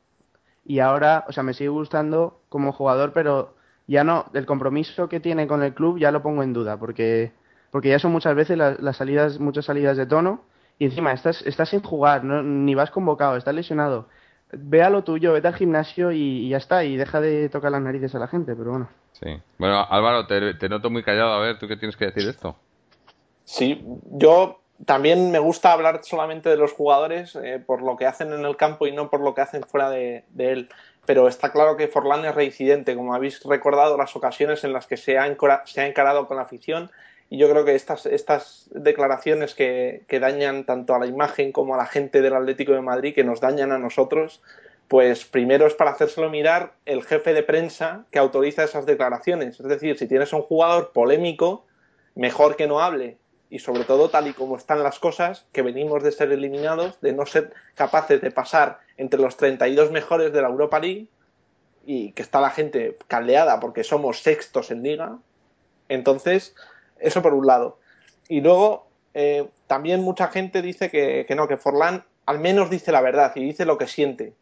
[0.66, 3.56] Y ahora, o sea, me sigue gustando como jugador, pero
[3.88, 7.32] ya no, el compromiso que tiene con el club ya lo pongo en duda, porque,
[7.72, 10.42] porque ya son muchas veces las salidas, muchas salidas de tono
[10.80, 14.08] y encima estás, estás sin jugar, ni vas convocado, estás lesionado.
[14.52, 17.82] Ve a lo tuyo, vete al gimnasio y, ya está, y deja de tocar las
[17.82, 18.90] narices a la gente, pero bueno.
[19.14, 19.30] Sí.
[19.58, 21.34] Bueno, Álvaro, te, noto muy callado.
[21.34, 22.56] A ver, ¿tú qué tienes que decir de esto?
[23.44, 28.34] Sí, yo también me gusta hablar solamente de los jugadores eh, por lo que hacen
[28.34, 30.70] en el campo y no por lo que hacen fuera de, él.
[31.06, 34.98] Pero está claro que Forlán es reincidente, como habéis recordado las ocasiones en las que
[34.98, 36.92] se ha, encarado con la afición
[37.30, 41.78] y yo creo que estas, estas declaraciones que, dañan tanto a la imagen como a
[41.78, 44.42] la gente del Atlético de Madrid, que nos dañan a nosotros,
[44.88, 49.60] pues primero es para hacérselo mirar el jefe de prensa que autoriza esas declaraciones.
[49.60, 51.66] Es decir, si tienes un jugador polémico,
[52.16, 53.18] mejor que no hable.
[53.54, 57.14] Y sobre todo, tal y como están las cosas, que venimos de ser eliminados, de
[57.14, 61.08] no ser capaces de pasar entre los 32 mejores de la Europa League,
[61.86, 65.20] y que está la gente caldeada porque somos sextos en liga.
[65.88, 66.56] Entonces,
[66.98, 67.78] eso por un lado.
[68.28, 73.02] Y luego, eh, también mucha gente dice que, no, que Forlán al menos dice la
[73.02, 74.34] verdad y dice lo que siente.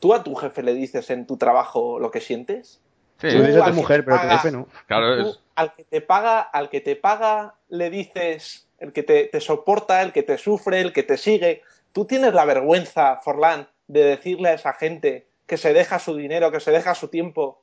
[0.00, 2.80] ¿Tú a tu jefe le dices en tu trabajo lo que sientes?
[3.20, 4.66] Sí, a tu mujer, pero tu jefe no.
[4.86, 9.40] Claro, Al que te paga, al que te paga, le dices, el que te, te,
[9.40, 11.62] soporta, el que te sufre, el que te sigue.
[11.92, 16.50] ¿Tú tienes la vergüenza, Forlán, de decirle a esa gente que se deja su dinero,
[16.50, 17.62] que se deja su tiempo,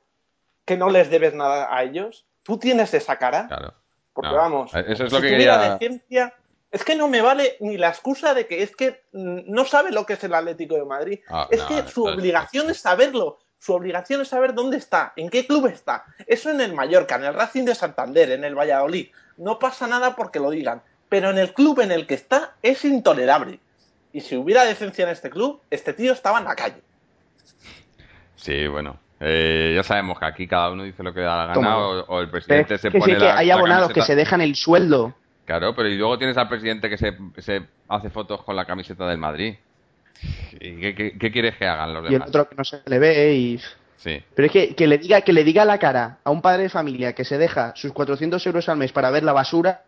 [0.64, 2.26] que no les debes nada a ellos?
[2.44, 3.46] ¿Tú tienes esa cara?
[3.48, 3.74] Claro.
[4.12, 5.78] Porque vamos, eso es lo que quería...
[6.70, 10.04] es que no me vale ni la excusa de que es que no sabe lo
[10.06, 11.20] que es el Atlético de Madrid.
[11.28, 13.38] Ah, es que su obligación es saberlo.
[13.58, 16.04] Su obligación es saber dónde está, en qué club está.
[16.26, 19.08] Eso en el Mallorca, en el Racing de Santander, en el Valladolid.
[19.36, 20.82] No pasa nada porque lo digan.
[21.08, 23.58] Pero en el club en el que está es intolerable.
[24.12, 26.82] Y si hubiera decencia en este club, este tío estaba en la calle.
[28.36, 28.98] Sí, bueno.
[29.20, 32.30] Eh, ya sabemos que aquí cada uno dice lo que da la gana o, el
[32.30, 35.14] presidente se que pone sí, que hay abonados que se dejan el sueldo.
[35.44, 39.08] Claro, pero y luego tienes al presidente que se, se hace fotos con la camiseta
[39.08, 39.56] del Madrid.
[40.60, 42.12] ¿Y qué, quieres que hagan los demás?
[42.12, 43.60] Y el otro que no se le ve y...
[43.96, 44.22] Sí.
[44.34, 46.64] Pero es que, que le diga que le diga a la cara a un padre
[46.64, 49.82] de familia que se deja sus 400 euros al mes para ver la basura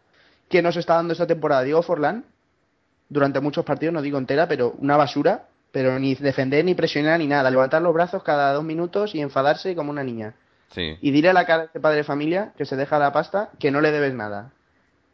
[0.48, 2.24] que nos está dando esta temporada Diego Forlán
[3.08, 7.26] durante muchos partidos, no digo entera, pero una basura pero ni defender, ni presionar, ni
[7.26, 7.50] nada.
[7.50, 10.34] Levantar los brazos cada dos minutos y enfadarse como una niña.
[10.72, 10.96] Sí.
[11.00, 13.50] Y dile a la cara de este padre de familia que se deja la pasta
[13.58, 14.52] que no le debes nada.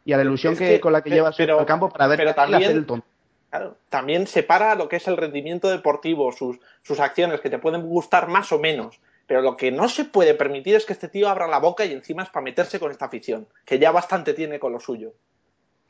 [0.05, 2.63] Y a la ilusión que, con la que llevas al campo para ver pero también,
[2.63, 3.05] hacer el tonto.
[3.49, 7.83] Claro, también separa lo que es el rendimiento deportivo, sus, sus acciones, que te pueden
[7.83, 8.99] gustar más o menos.
[9.25, 11.91] Pero lo que no se puede permitir es que este tío abra la boca y
[11.91, 15.13] encima es para meterse con esta afición, que ya bastante tiene con lo suyo.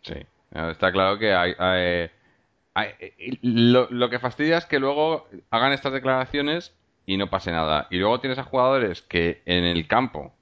[0.01, 0.15] Sí,
[0.51, 6.75] está claro que hay, hay eh, lo, que fastidia es que luego hagan estas declaraciones
[7.05, 7.87] y no pase nada.
[7.89, 10.33] Y luego tienes a jugadores que en el campo,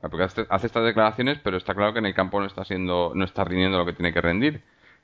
[0.00, 3.24] porque hace, estas declaraciones, pero está claro que en el campo no está siendo, no
[3.24, 4.62] está rindiendo lo que tiene que rendir.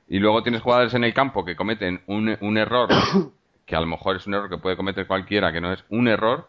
[0.09, 2.89] Y luego tienes jugadores en el campo que cometen un, un error,
[3.65, 6.07] que a lo mejor es un error que puede cometer cualquiera, que no es un
[6.07, 6.47] error,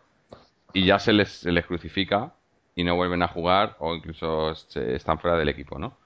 [0.73, 2.33] y ya se les, se les crucifica
[2.75, 5.97] y no vuelven a jugar o incluso se- están fuera del equipo, ¿no?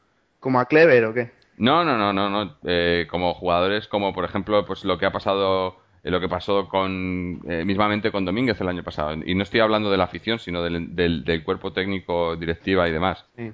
[0.40, 1.30] ¿Como a Clever o qué?
[1.58, 2.56] No, no, no, no, no.
[2.64, 6.68] Eh, como jugadores, como por ejemplo, pues lo que ha pasado, eh, lo que pasó
[6.68, 9.14] con, eh, mismamente con Domínguez el año pasado.
[9.24, 12.92] Y no estoy hablando de la afición, sino del, del, del cuerpo técnico, directiva y
[12.92, 13.26] demás.
[13.36, 13.52] Sí.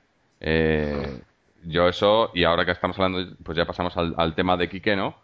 [1.65, 5.17] Yo eso, y ahora que estamos hablando, pues ya pasamos al, tema de Quique, ¿no?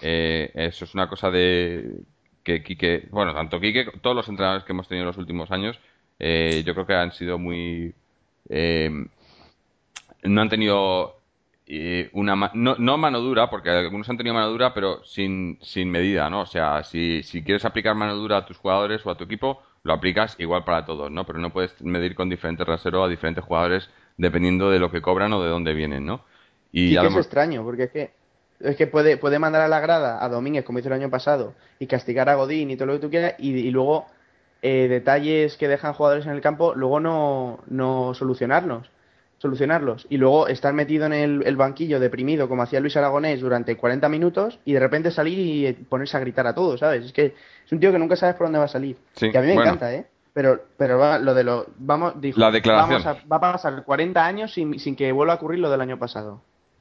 [0.00, 2.00] Eh, eso es una cosa de
[2.42, 5.78] que Quique, bueno, tanto Quique, todos los entrenadores que hemos tenido en los últimos años,
[6.18, 7.94] eh, yo creo que han sido muy...
[8.48, 8.90] eh,
[10.22, 11.22] no han tenido
[11.66, 15.90] eh, una no, no mano dura, porque algunos han tenido mano dura, pero sin, sin
[15.90, 16.40] medida, ¿no?
[16.42, 19.62] O sea, si, si quieres aplicar mano dura a tus jugadores o a tu equipo,
[19.82, 21.24] lo aplicas igual para todos, ¿no?
[21.24, 25.32] Pero no puedes medir con diferentes raseros a diferentes jugadores dependiendo de lo que cobran
[25.32, 26.24] o de dónde vienen, ¿no?
[26.72, 28.10] Y Sí ya que es extraño, porque es que
[28.62, 31.54] es que puede, puede mandar a la grada a Domínguez, como hizo el año pasado,
[31.78, 34.06] y castigar a Godín y todo lo que tú quieras, y, y luego
[34.62, 38.88] eh, detalles que dejan jugadores en el campo, luego no, no solucionarlos,
[39.38, 40.06] solucionarlos.
[40.08, 44.08] Y luego estar metido en el, el banquillo deprimido, como hacía Luis Aragonés, durante 40
[44.08, 47.06] minutos, y de repente salir y ponerse a gritar a todos, ¿sabes?
[47.06, 47.34] Es que
[47.66, 48.96] es un tío que nunca sabes por dónde va a salir.
[49.14, 49.70] Sí, que a mí me bueno.
[49.70, 50.06] encanta, ¿eh?
[50.34, 53.02] Pero, pero va, lo de lo, vamos, dijo, La declaración.
[53.02, 55.80] vamos a- va a pasar 40 años sin, sin que vuelva a ocurrir lo del
[55.82, 56.40] año pasado.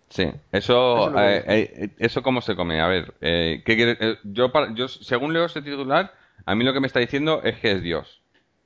[0.10, 2.80] Sí, eso, Eso eh, eh, eso cómo se come.
[2.82, 6.14] A ver, eh, ¿qué quiere- eh, yo, para- yo, según leo ese titular,
[6.46, 8.22] a mí lo que me está diciendo es que es Dios.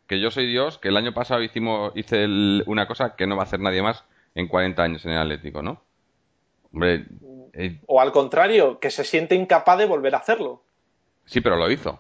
[0.08, 3.36] Que yo soy Dios, que el año pasado hicimos, hice el- una cosa que no
[3.36, 4.04] va a hacer nadie más
[4.36, 5.82] en 40 años en el Atlético, ¿no?
[6.74, 7.06] Hombre,
[7.54, 10.62] eh, O al contrario, que se siente incapaz de volver a hacerlo.
[11.26, 12.00] sí, pero lo hizo.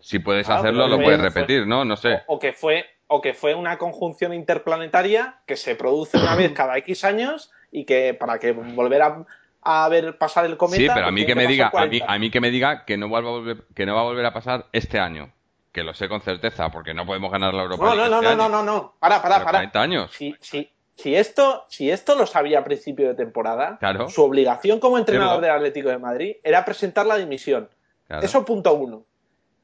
[0.00, 1.84] Si puedes Ah, hacerlo, lo fue- puedes fue- repetir, ¿no?
[1.84, 2.22] No sé.
[2.26, 6.52] O, o que fue, o que fue una conjunción interplanetaria que se produce una vez
[6.52, 9.24] cada X años y que para que volver a,
[9.62, 10.76] a ver pasar el cometa.
[10.80, 11.92] Sí, pero a pues mí que me diga, a 40.
[11.92, 14.04] mí, a mí que me diga que no, vuelva a volver, que no va a
[14.04, 15.32] volver a pasar este año.
[15.72, 18.22] Que lo sé con certeza, porque no podemos ganar la Europa No, League no, no,
[18.22, 18.94] este no, no, no, no.
[18.98, 19.58] Para, para, Pero para.
[19.58, 20.10] 40 años.
[20.12, 24.08] Si, si, si, esto, si esto lo sabía a principio de temporada, Claro.
[24.08, 27.68] su obligación como entrenador del Atlético de Madrid era presentar la dimisión.
[28.06, 28.24] Claro.
[28.24, 29.04] Eso punto uno.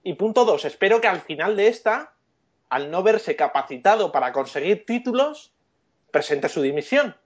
[0.04, 2.12] Y punto dos, espero que al final de esta,
[2.68, 5.52] al no verse capacitado para conseguir títulos,
[6.10, 7.16] presente su dimisión.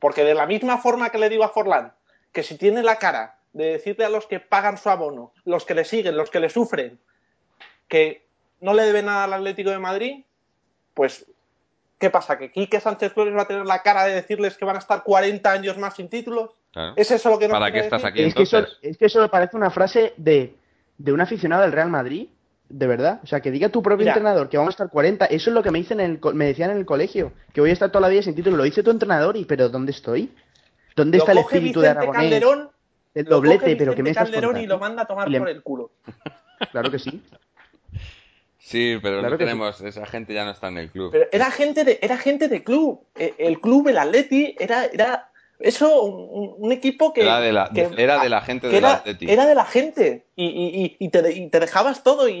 [0.00, 1.94] Porque de la misma forma que le digo a Forlán,
[2.32, 5.74] que si tiene la cara de decirle a los que pagan su abono, los que
[5.74, 7.00] le siguen, los que le sufren,
[7.86, 8.26] que
[8.60, 10.24] no le debe nada al Atlético de Madrid,
[10.94, 11.26] pues,
[11.98, 12.36] ¿qué pasa?
[12.36, 15.04] ¿Que Quique Sánchez Flores va a tener la cara de decirles que van a estar
[15.04, 16.50] 40 años más sin títulos?
[16.72, 16.94] Claro.
[16.96, 18.12] ¿Es eso lo que nos ¿Para qué estás decir?
[18.12, 18.78] aquí Es que, eso, entonces?
[18.82, 20.54] es que eso me parece una frase de,
[20.98, 22.28] de un aficionado del Real Madrid,
[22.68, 23.20] de verdad.
[23.22, 24.12] O sea, que diga tu propio Mira.
[24.12, 26.32] entrenador que vamos a estar 40, eso es lo que me dicen en el, co-
[26.34, 28.56] me decían en el colegio, que voy a estar toda la vida sin título.
[28.56, 30.32] Lo dice tu entrenador, y pero ¿dónde estoy?
[30.94, 32.14] ¿Dónde Lo está el espíritu de Aragonés?
[32.30, 32.70] Calderón,
[33.14, 34.74] El doblete, coge pero que me estás Calderón y contando?
[34.74, 35.90] lo manda a tomar Y le- por el culo.
[36.72, 37.22] Claro que sí.
[38.58, 39.44] Sí, pero Claro no sí.
[39.44, 41.10] tenemos, esa gente ya no está en el club.
[41.12, 43.00] Pero era gente de, era gente de club.
[43.14, 45.27] Eh, El club, el Atleti, era, era
[45.60, 47.22] eso, un, un equipo que.
[47.22, 48.84] Era de la- que- era de la gente que del
[49.28, 50.26] era, de la gente.
[50.36, 52.28] Y, y- y- y te, y te dejabas todo.
[52.28, 52.34] Y,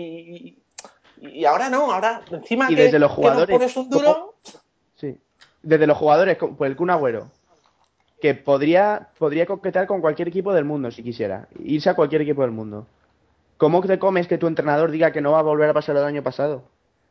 [1.20, 3.90] y, y ahora no, ahora encima Y que, desde los que nos jugadores, pones un
[3.90, 4.34] duro.
[4.96, 5.16] Sí.
[5.62, 7.30] Desde los jugadores, como- pues el Kun Agüero,
[8.20, 12.42] que podría, podría coquetear con cualquier equipo del mundo si quisiera, irse a cualquier equipo
[12.42, 12.86] del mundo.
[13.56, 16.00] ¿Cómo te comes que tu entrenador diga que no va a volver a pasar lo
[16.00, 16.62] del año pasado?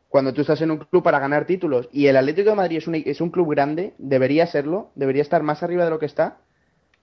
[0.08, 3.20] Cuando tú estás en un club para ganar títulos y el Atlético de Madrid es
[3.20, 6.38] un, club grande, debería serlo, debería estar más arriba de lo que está,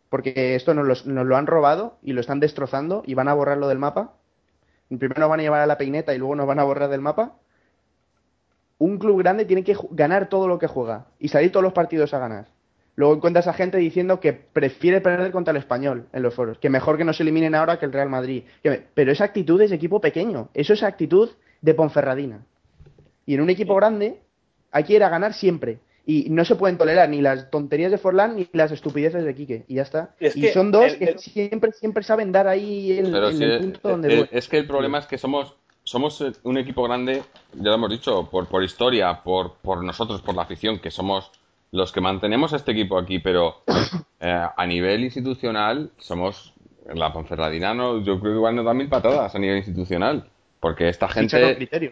[0.10, 3.34] porque esto nos, los- nos lo han robado y lo están destrozando y van a
[3.34, 4.14] borrarlo del mapa.
[4.90, 7.02] Primero nos van a llevar a la peineta y luego nos van a borrar del
[7.02, 7.36] mapa
[8.78, 12.14] un club grande tiene que ganar todo lo que juega y salir todos los partidos
[12.14, 12.48] a ganar.
[12.96, 16.70] Luego encuentras a gente diciendo que prefiere perder contra el español en los foros, que
[16.70, 18.44] mejor que no se eliminen ahora que el Real Madrid.
[18.94, 21.30] Pero esa actitud es equipo pequeño, eso es actitud
[21.62, 22.46] de Ponferradina.
[23.26, 24.22] Y en un equipo grande
[24.72, 25.80] hay que ir a ganar siempre.
[26.08, 29.66] Y no se pueden tolerar ni las tonterías de Forlán ni las estupideces de Quique.
[29.68, 30.16] Y ya está.
[30.20, 33.38] Es y son dos el- que el- siempre, siempre saben dar ahí el, Pero en
[33.38, 34.30] sí, el punto donde duele.
[34.32, 35.56] es que el problema es que somos
[35.88, 37.22] somos eh, un equipo grande,
[37.54, 41.32] ya lo hemos dicho, por, por historia, por, por nosotros, por la afición, que somos
[41.72, 43.62] los que mantenemos este equipo aquí, pero
[44.20, 46.54] eh, a nivel institucional somos
[46.92, 50.28] la Ponferradina, no, yo creo que igual nos da mil patadas a nivel institucional,
[50.66, 51.92] porque esta Ficha gente con criterio,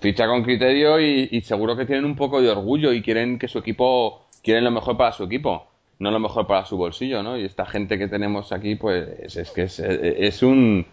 [0.00, 3.48] ficha con criterio y, y seguro que tienen un poco de orgullo y quieren que
[3.48, 5.66] su equipo, quieren lo mejor para su equipo,
[5.98, 7.36] no lo mejor para su bolsillo, ¿no?
[7.36, 10.86] Y esta gente que tenemos aquí, pues es, que es, es un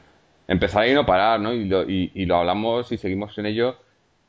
[0.50, 1.54] empezar y no parar, ¿no?
[1.54, 3.78] Y lo, y, y lo hablamos y seguimos en ello.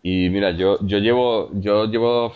[0.04, 2.32] Y mira, yo, yo llevo, yo llevo,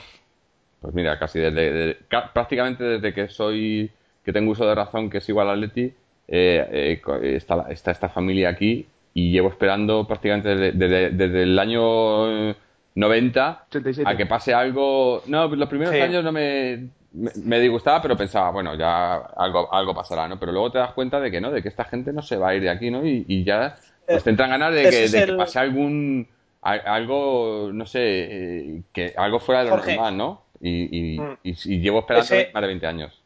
[0.80, 3.88] pues mira, casi desde, de- ca- prácticamente desde que soy,
[4.24, 5.92] que tengo uso de razón, que es igual a Leti,
[6.26, 8.86] eh, eh, está, está esta familia aquí
[9.18, 12.54] y llevo esperando prácticamente desde, desde- desde el año eh,
[12.94, 14.10] 90 87.
[14.10, 15.22] a que pase algo.
[15.26, 16.00] No, los primeros Sí.
[16.02, 20.38] años no me, me, me disgustaba, pero pensaba, bueno, ya algo, algo pasará, ¿no?
[20.38, 22.50] Pero luego te das cuenta de que no, de que esta gente no se va
[22.50, 23.06] a ir de aquí, ¿no?
[23.06, 23.76] Y, y ya
[24.06, 26.28] pues, te entran ganas de que, pase algún.
[26.62, 29.94] algo, no sé, eh, que algo fuera de lo Jorge.
[29.94, 30.42] normal, ¿no?
[30.60, 31.36] Y, y, Mm.
[31.44, 33.22] y llevo esperando Ese- más de 20 años.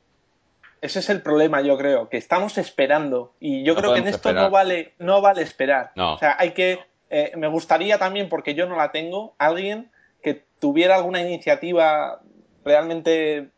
[0.82, 3.34] Ese es el problema, yo creo, que estamos esperando.
[3.38, 4.44] Y yo No creo que en esto esperar.
[4.44, 5.92] no vale, no vale esperar.
[5.94, 6.14] No.
[6.14, 6.78] O sea, hay que.
[7.10, 9.90] eh, me gustaría también, porque yo no la tengo, alguien
[10.22, 12.20] que tuviera alguna iniciativa
[12.64, 13.50] realmente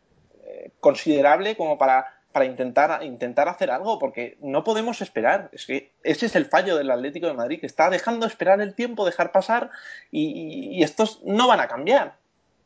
[0.44, 5.50] eh, considerable como para, para intentar, intentar hacer algo, porque no podemos esperar.
[5.52, 8.74] Es que ese es el fallo del Atlético de Madrid, que está dejando esperar el
[8.74, 9.70] tiempo, dejar pasar,
[10.10, 12.16] y, estos no van a cambiar.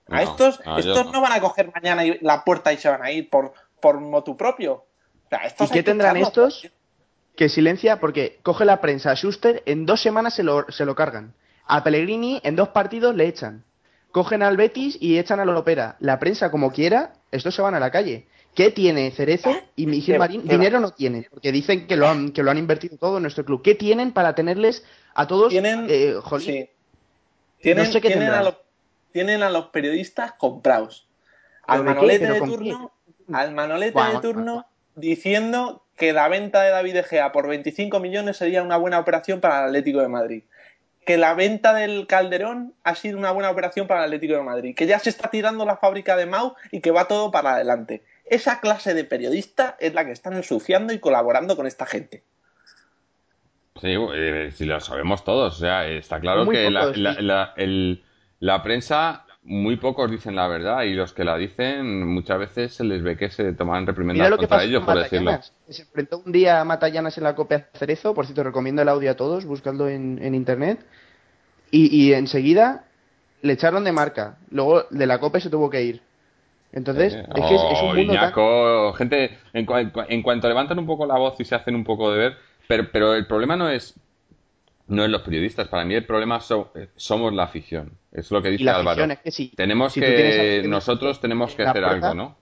[0.09, 1.13] A No, estos, no, estos no.
[1.13, 1.21] no.
[1.21, 4.73] van a coger mañana la puerta y se van a ir por, por motu propio.
[4.75, 6.69] O sea, estos ¿Y qué tendrán estos?
[7.37, 10.95] Que silencia, porque coge la prensa a Schuster, en dos semanas se lo, se lo
[10.95, 11.35] cargan.
[11.67, 13.65] A Pellegrini en dos partidos le echan.
[14.11, 15.97] Cogen al Betis y echan a Lopera.
[16.01, 18.27] La prensa, como quiera, estos se van a la calle.
[18.55, 20.49] ¿Qué tiene Cerezo y Miguel Marín?
[20.49, 23.45] Dinero no tienen, porque dicen que lo, han, que lo han invertido todo en nuestro
[23.45, 23.61] club.
[23.61, 24.83] ¿Qué tienen para tenerles
[25.15, 25.51] a todos?
[25.51, 26.71] Tienen, eh, jolín, sí.
[27.61, 28.57] tienen, No sé qué tienen, a
[29.13, 31.07] tienen a los periodistas comprados.
[31.67, 31.95] Al ¿Pero de qué?
[31.95, 32.93] manolete ¿Pero de con turno,
[33.33, 38.37] al manolete de turno diciendo que la venta de David De Gea por 25 millones
[38.37, 40.43] sería una buena operación para el Atlético de Madrid.
[41.07, 44.75] Que la venta del Calderón ha sido una buena operación para el Atlético de Madrid.
[44.75, 48.03] Que ya se está tirando la fábrica de Mau y que va todo para adelante.
[48.25, 52.25] Esa clase de periodista es la que están ensuciando y colaborando con esta gente.
[53.81, 55.55] Sí, eh, si lo sabemos todos.
[55.57, 57.23] O sea, está claro Muy que la, pocos, la- sí.
[57.23, 58.03] la- el-
[58.41, 62.85] la prensa, muy pocos dicen la verdad y los que la dicen muchas veces se
[62.85, 65.39] les ve que se toman reprimendas lo contra ellos, por decirlo.
[65.69, 68.13] Se enfrentó un día a Matallanas en la Copa Cerezo.
[68.15, 70.85] Por cierto, recomiendo el audio a todos, buscadlo en, en internet.
[71.71, 72.85] Y, y enseguida
[73.43, 74.37] le echaron de marca.
[74.51, 76.03] Luego de la Copa se tuvo que ir.
[76.73, 79.67] Entonces, Eh, es que es, es o un mundo tan- Iñaco, gente, en,
[80.09, 82.37] en cuanto levantan un poco la voz y se hacen un poco de ver,
[82.69, 83.95] pero, pero el problema no es
[84.89, 87.93] no es los periodistas, para mí el problema so- eh, somos la afición.
[88.13, 89.05] Es lo que dice la Álvaro.
[89.05, 89.51] es que.
[89.57, 92.37] Tenemos Si tienes que, nosotros tenemos que hacer puerta, algo, ¿no?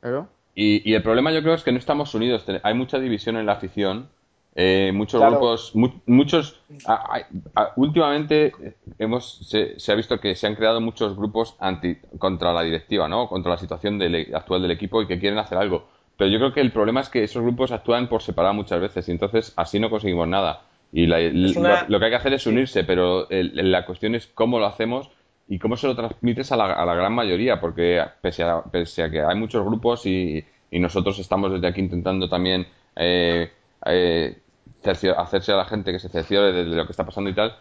[0.00, 0.28] Claro.
[0.54, 2.44] Y, y el problema yo creo es que no estamos unidos.
[2.62, 4.08] Hay mucha división en la afición.
[4.56, 5.32] eh, muchos Claro.
[5.32, 6.60] grupos, mu- muchos.
[6.86, 11.16] a- a- a- últimamente eh, hemos se, se ha visto que se han creado muchos
[11.16, 13.26] grupos anti contra la directiva, ¿no?
[13.28, 15.88] Contra la situación del, e- actual del equipo y que quieren hacer algo.
[16.16, 19.08] Pero yo creo que el problema es que esos grupos actúan por separado muchas veces
[19.08, 20.62] y entonces así no conseguimos nada.
[20.94, 24.14] Y la- una- lo, lo que hay que hacer es unirse, pero el- la cuestión
[24.14, 25.10] es cómo lo hacemos
[25.48, 29.02] y cómo se lo transmites a la, a la gran mayoría, porque pese a, pese
[29.02, 33.50] a que hay muchos grupos y, y nosotros estamos desde aquí intentando también eh,
[33.86, 34.38] eh,
[34.82, 37.34] cercio- hacerse a la gente que se cerciore de, de lo que está pasando y
[37.34, 37.54] tal,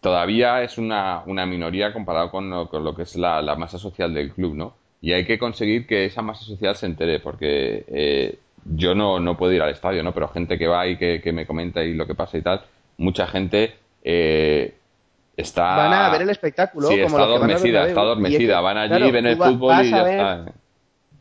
[0.00, 3.78] todavía es una, una minoría comparado con lo, con lo que es la, la masa
[3.78, 4.74] social del club, ¿no?
[5.00, 9.36] Y hay que conseguir que esa masa social se entere, porque eh, yo no, no
[9.36, 10.12] puedo ir al estadio, ¿no?
[10.12, 12.62] Pero gente que va y que, que me comenta y lo que pasa y tal,
[12.98, 14.74] mucha gente eh,
[15.36, 15.76] está...
[15.76, 16.88] Van a ver el espectáculo.
[16.88, 18.52] Sí, como está que adormecida, está Y adormecida.
[18.52, 20.52] es que, Van allí, claro, ven el va- fútbol y ya está.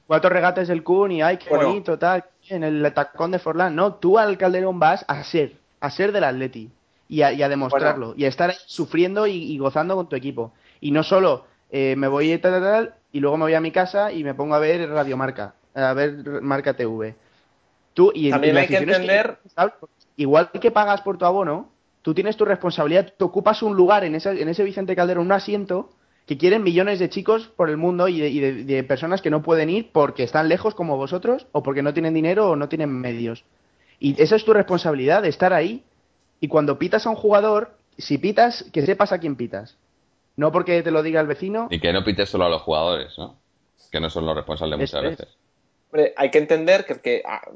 [0.07, 1.67] Cuatro regates del Kun y ay, qué Bueno.
[1.69, 2.23] bonito, tal.
[2.49, 3.75] En el tacón de Forlán.
[3.75, 6.69] No, tú al Calderón vas a ser, a ser del Atleti.
[7.07, 8.13] Y a, y a demostrarlo.
[8.17, 10.53] Y a estar ahí sufriendo y, y gozando con tu equipo.
[10.81, 13.71] Y no solo eh, me voy tal, tal, tal, y luego me voy a mi
[13.71, 15.53] casa y me pongo a ver Radio Marca.
[15.73, 17.15] A ver Marca TV.
[17.93, 19.37] Tú, y, También hay que entender-
[20.17, 21.69] igual que pagas por tu abono,
[22.01, 25.31] tú tienes tu responsabilidad, tú ocupas un lugar en ese, en ese Vicente Calderón, un
[25.31, 25.89] asiento,
[26.25, 29.29] que quieren millones de chicos por el mundo y, de, y de- de personas que
[29.29, 32.67] no pueden ir porque están lejos como vosotros, o porque no tienen dinero o no
[32.69, 33.43] tienen medios.
[33.99, 35.83] Y esa es tu responsabilidad, de estar ahí.
[36.39, 39.77] Y cuando pitas a un jugador, si pitas, que sepas a quién pitas.
[40.35, 41.67] No porque te lo diga el vecino.
[41.69, 43.37] Y que no pites solo a los jugadores, ¿no?
[43.91, 45.09] Que no son los responsables muchas es.
[45.11, 45.27] veces.
[45.91, 47.47] Hombre, hay que entender que el que, a-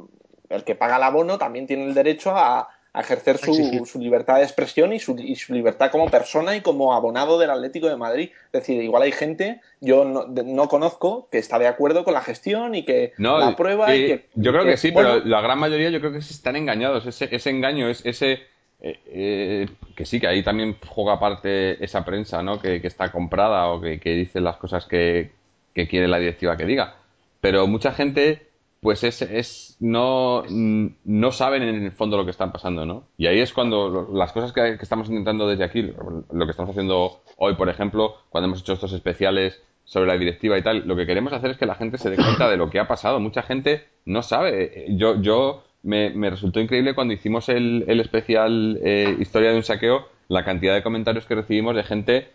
[0.49, 4.43] el que paga el abono también tiene el derecho a, a ejercer su, libertad de
[4.43, 8.29] expresión y su, y su libertad como persona y como abonado del Atlético de Madrid.
[8.47, 12.15] Es decir, igual hay gente, yo no, de- no conozco, que está de acuerdo con
[12.15, 14.25] la gestión y que No, la aprueba y sí, que...
[14.35, 17.05] yo creo que, que sí, bueno, pero la gran mayoría yo creo que están engañados.
[17.05, 18.39] Ese, ese engaño, es ese
[18.81, 22.59] eh, eh, que sí, que ahí también juega parte esa prensa, ¿no?
[22.59, 25.31] Que, que está comprada o que, que dice las cosas que,
[25.75, 26.95] que quiere la directiva que diga.
[27.41, 28.47] Pero mucha gente,
[28.81, 33.03] pues es, es no, mm, no saben en el fondo lo que están pasando, ¿no?
[33.17, 36.71] Y ahí es cuando las cosas que, que estamos intentando desde aquí, lo que estamos
[36.71, 40.95] haciendo hoy, por ejemplo, cuando hemos hecho estos especiales sobre la directiva y tal, lo
[40.95, 43.19] que queremos hacer es que la gente se dé cuenta de lo que ha pasado.
[43.19, 44.85] Mucha gente no sabe.
[44.89, 49.63] Yo, yo me, me resultó increíble cuando hicimos el, el especial eh, Historia de un
[49.63, 52.29] saqueo, la cantidad de comentarios que recibimos de gente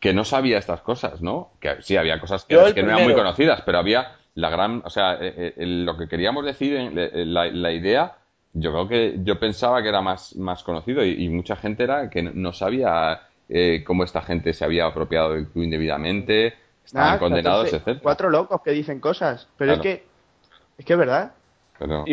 [0.00, 1.50] que no sabía estas cosas, ¿no?
[1.60, 5.14] Que sí, había cosas que, no eran muy conocidas, pero había la gran, o sea,
[5.14, 8.18] eh, eh, lo que queríamos decir, la, idea,
[8.52, 12.22] yo creo que yo pensaba que era más, más conocido y, mucha gente era que
[12.22, 17.98] no sabía eh, cómo esta gente se había apropiado del club indebidamente, estaban condenados, etc.
[18.00, 20.04] Cuatro locos que dicen cosas, pero es que
[20.78, 21.32] es que es verdad.
[21.76, 22.04] Pero,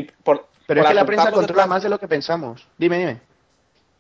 [0.65, 2.67] pero es que la prensa controla más de lo que pensamos.
[2.76, 3.21] Dime, dime.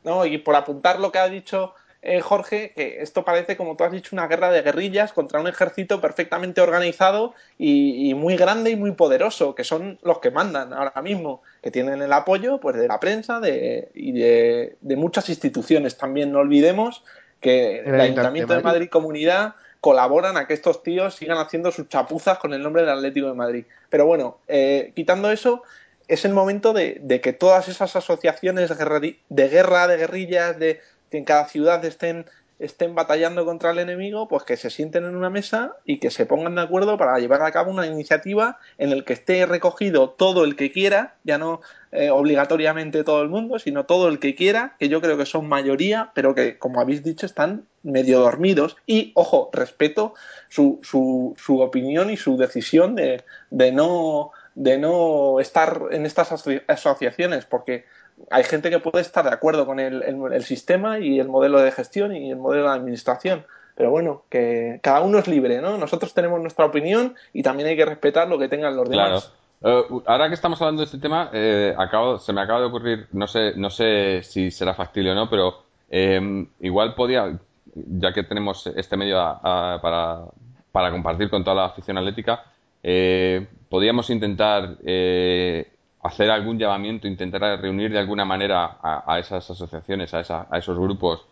[0.03, 3.83] No, y por apuntar lo que ha dicho eh, Jorge, que esto parece, como tú
[3.83, 8.75] has dicho, una guerra de guerrillas contra un ejército perfectamente organizado y, muy grande y
[8.75, 12.87] muy poderoso, que son los que mandan ahora mismo, que tienen el apoyo pues, de
[12.87, 15.97] la prensa y de, muchas instituciones.
[15.97, 17.03] También no olvidemos
[17.41, 18.87] que el, Ayuntamiento de Madrid.
[18.89, 23.27] Comunidad colaboran a que estos tíos sigan haciendo sus chapuzas con el nombre del Atlético
[23.27, 23.65] de Madrid.
[23.89, 25.63] Pero bueno, eh, quitando eso,
[26.07, 30.81] es el momento de, de, que todas esas asociaciones de guerra, de guerrillas, de
[31.15, 32.25] que en cada ciudad estén,
[32.59, 36.25] estén batallando contra el enemigo, pues que se sienten en una mesa y que se
[36.25, 40.43] pongan de acuerdo para llevar a cabo una iniciativa en el que esté recogido todo
[40.43, 41.61] el que quiera, ya no
[41.93, 45.47] eh, obligatoriamente todo el mundo, sino todo el que quiera, que yo creo que son
[45.47, 48.75] mayoría, pero que, como habéis dicho, están medio dormidos.
[48.85, 50.15] Y, ojo, respeto
[50.49, 56.31] su, su, su opinión y su decisión de, de no de no estar en estas
[56.67, 57.83] asociaciones, porque
[58.31, 61.71] hay gente que puede estar de acuerdo con el, el, sistema y el modelo de
[61.71, 63.45] gestión y el modelo de administración.
[63.75, 65.77] Pero bueno, que cada uno es libre, ¿no?
[65.77, 69.31] Nosotros tenemos nuestra opinión y también hay que respetar lo que tengan los demás.
[69.61, 69.81] Claro.
[69.89, 73.07] Eh, ahora que estamos hablando de este tema, eh, acabo, se me acaba de ocurrir,
[73.11, 77.37] no sé, no sé si será factible o no, pero eh, igual podía,
[77.73, 80.25] ya que tenemos este medio para,
[80.71, 82.43] para, compartir con toda la afición atlética,
[83.69, 84.77] podríamos intentar
[86.05, 91.25] hacer algún llamamiento, intentar reunir de alguna manera a, esas asociaciones, a, a esos grupos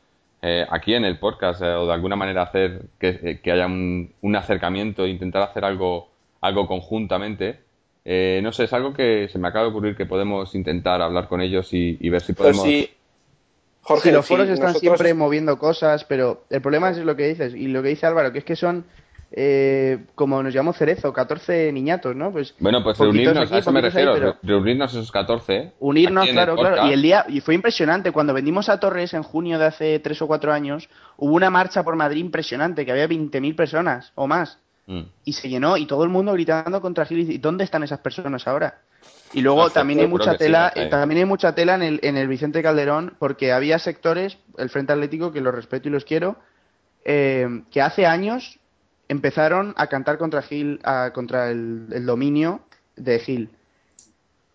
[0.46, 4.36] eh, aquí en el podcast eh, o de alguna manera hacer que, eh, haya un,
[4.36, 6.10] acercamiento, intentar hacer algo,
[6.42, 7.60] algo conjuntamente.
[8.04, 11.40] no sé, es algo que se me acaba de ocurrir que podemos intentar hablar con
[11.40, 12.90] ellos y, ver si pues podemos...
[13.84, 17.68] Jorge, los foros están siempre moviendo cosas, pero el problema es lo que dices y
[17.68, 18.84] lo que dice Álvaro, que es que son
[19.36, 22.32] eh, como nos llamamos Cerezo, 14 niñatos, ¿no?
[22.32, 25.72] Pues bueno, pues reunirnos, a eso me refiero, reunirnos esos 14.
[25.80, 26.88] Unirnos, claro, claro.
[26.88, 30.22] Y el día, y fue impresionante, cuando vendimos a Torres en junio de hace 3
[30.22, 34.60] o 4 años, hubo una marcha por Madrid impresionante, que había 20.000 personas o más.
[34.86, 35.02] Mm.
[35.26, 37.32] Y se llenó, y todo el mundo gritando contra Gil.
[37.32, 38.82] ¿Y dónde están esas personas ahora?
[39.34, 42.62] Y luego también hay mucha tela, también hay mucha tela en el, en el Vicente
[42.62, 46.36] Calderón, porque había sectores, el Frente Atlético, que los respeto y los quiero,
[47.04, 48.60] eh, que hace años
[49.08, 50.80] empezaron a cantar contra Gil,
[51.14, 52.62] contra el, dominio
[52.96, 53.50] de Gil.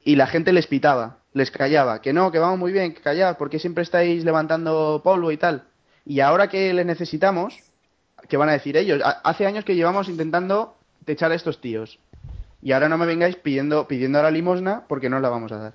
[0.05, 3.37] Y la gente les pitaba, les callaba, que no, que vamos muy bien, que callad,
[3.37, 5.65] porque siempre estáis levantando polvo y tal.
[6.07, 7.59] Y ahora que les necesitamos,
[8.29, 9.03] ¿qué van a decir ellos?
[9.05, 10.77] Hace años que llevamos intentando
[11.07, 11.99] echar a estos tíos.
[12.63, 15.75] Y ahora no me vengáis pidiendo, pidiendo la limosna porque no la vamos a dar.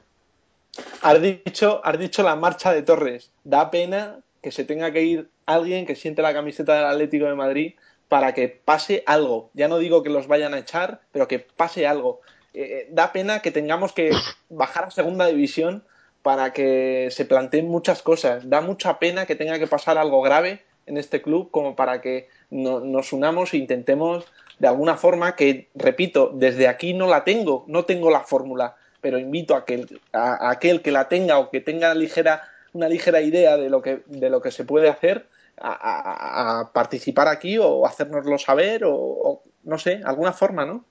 [1.01, 3.31] Has dicho, has dicho la marcha de Torres.
[3.43, 7.35] Da pena que se tenga que ir alguien que siente la camiseta del Atlético de
[7.35, 7.73] Madrid
[8.13, 9.49] para que pase algo.
[9.55, 12.21] Ya no digo que los vayan a echar, pero que pase algo.
[12.53, 14.11] Eh, eh, da pena que tengamos que
[14.49, 15.83] bajar a segunda división
[16.21, 18.47] para que se planteen muchas cosas.
[18.47, 22.29] Da mucha pena que tenga que pasar algo grave en este club como para que
[22.51, 24.25] nos unamos e intentemos
[24.59, 29.17] de alguna forma que, repito, desde aquí no la tengo, no tengo la fórmula, pero
[29.17, 32.43] invito a, que, a, aquel que la tenga o que tenga ligera,
[32.73, 35.25] una ligera idea de lo que, de lo que se puede hacer,
[35.61, 40.85] a, participar aquí o hacérnoslo saber o, no sé, alguna forma, ¿no?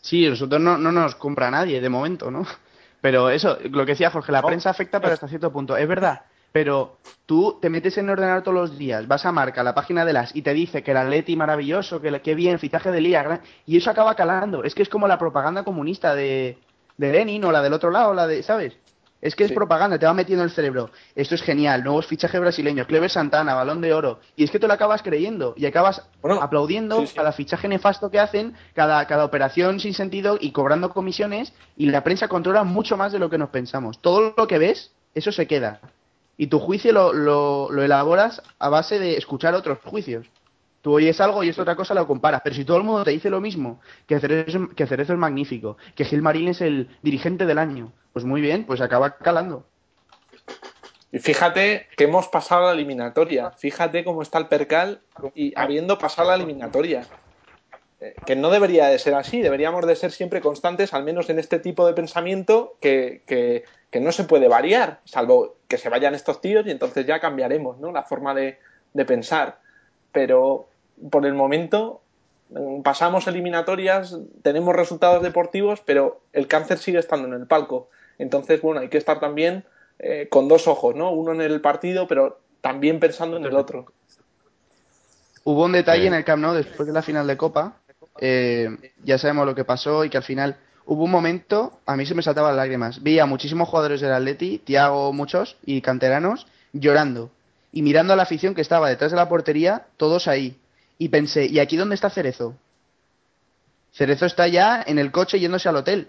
[0.00, 2.46] Sí, nosotros no, no nos compra nadie de momento, ¿no?
[3.00, 5.76] Pero eso, lo que decía Jorge, la prensa afecta pero hasta cierto punto.
[5.76, 6.22] Es verdad,
[6.52, 10.12] pero tú te metes en ordenador todos los días, vas a marca, la página de
[10.12, 13.76] las, y te dice que el Atleti maravilloso, que, que bien, fichaje de Liga, y
[13.76, 14.64] eso acaba calando.
[14.64, 16.58] Es que es como la propaganda comunista de,
[16.96, 18.76] de Lenin o la del otro lado, la de, ¿sabes?
[19.22, 20.90] Es que es propaganda, te va metiendo en el cerebro.
[21.14, 24.20] Esto es genial, nuevos fichajes brasileños, Clever Santana, balón de oro.
[24.34, 28.54] Y es que te lo acabas creyendo y acabas aplaudiendo cada fichaje nefasto que hacen,
[28.74, 31.52] cada, cada operación sin sentido y cobrando comisiones.
[31.76, 34.00] Y la prensa controla mucho más de lo que nos pensamos.
[34.00, 35.80] Todo lo que ves, eso se queda.
[36.38, 40.26] Y tu juicio lo, lo elaboras a base de escuchar otros juicios.
[40.82, 42.40] Tú oyes algo y es otra cosa, lo comparas.
[42.42, 45.76] Pero si todo el mundo te dice lo mismo, que Cerezo, que Cerezo es magnífico,
[45.94, 49.66] que Gil Marín es el dirigente del año, pues muy bien, pues acaba calando.
[51.12, 53.50] Y fíjate que hemos pasado la eliminatoria.
[53.50, 55.00] Fíjate cómo está el percal
[55.34, 57.02] y habiendo pasado la eliminatoria.
[58.00, 61.38] Eh, que no debería de ser así, deberíamos de ser siempre constantes, al menos en
[61.38, 66.14] este tipo de pensamiento, que, que, que no se puede variar, salvo que se vayan
[66.14, 67.92] estos tíos y entonces ya cambiaremos ¿no?
[67.92, 68.58] la forma de,
[68.94, 69.58] de pensar
[70.12, 70.68] pero
[71.10, 72.00] por el momento
[72.82, 77.88] pasamos eliminatorias, tenemos resultados deportivos, pero el cáncer sigue estando en el palco.
[78.18, 79.64] Entonces, bueno, hay que estar también
[79.98, 81.10] eh, con dos ojos, ¿no?
[81.12, 83.86] Uno en el partido, pero también pensando en el otro.
[85.44, 87.76] Hubo un detalle en el Camp Nou después de la final de Copa.
[88.20, 88.68] eh,
[89.04, 92.14] ya sabemos lo que pasó y que al final hubo un momento, a mí se
[92.14, 93.02] me saltaban las lágrimas.
[93.02, 97.30] Vi a muchísimos jugadores del Atleti, Tiago muchos y canteranos, llorando
[97.72, 100.58] y mirando a la afición que estaba detrás de la portería, todos ahí.
[101.00, 102.54] Y pensé, ¿y aquí dónde está Cerezo?
[103.90, 106.08] Cerezo está ya en el coche yéndose al hotel.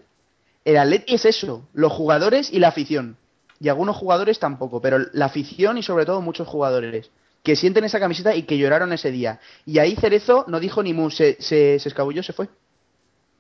[0.66, 3.16] El Atleti es eso, los jugadores y la afición.
[3.62, 7.10] Y algunos jugadores tampoco, pero la afición y sobre todo muchos jugadores
[7.42, 9.40] que sienten esa camiseta y que lloraron ese día.
[9.66, 12.50] Y ahí Cerezo no dijo ni mu, se, se, se escabulló, se fue.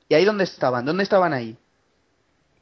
[0.08, 0.86] ¿Y ahí dónde estaban?
[0.86, 1.58] ¿Dónde estaban ahí?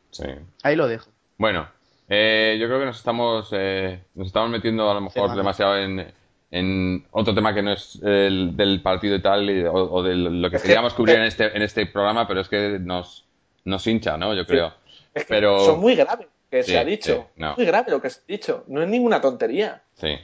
[0.10, 0.26] Sí.
[0.64, 1.12] Ahí lo dejo.
[1.38, 1.70] Bueno,
[2.08, 6.12] eh, yo creo que nos estamos, eh, nos estamos metiendo a lo mejor demasiado en,
[6.52, 10.16] en otro tema que no es el del partido y tal, y- o, o de
[10.16, 13.26] lo que Es que- queríamos cubrir en este, en este programa, pero es que nos,
[13.66, 14.34] nos hincha, ¿no?
[14.34, 14.74] Yo creo.
[15.14, 17.14] Es que Pero- son muy graves lo que Sí, se ha dicho.
[17.36, 17.56] sí, no.
[17.56, 18.64] Muy grave lo que se ha dicho.
[18.68, 19.82] No es ninguna tontería.
[19.96, 20.16] Sí.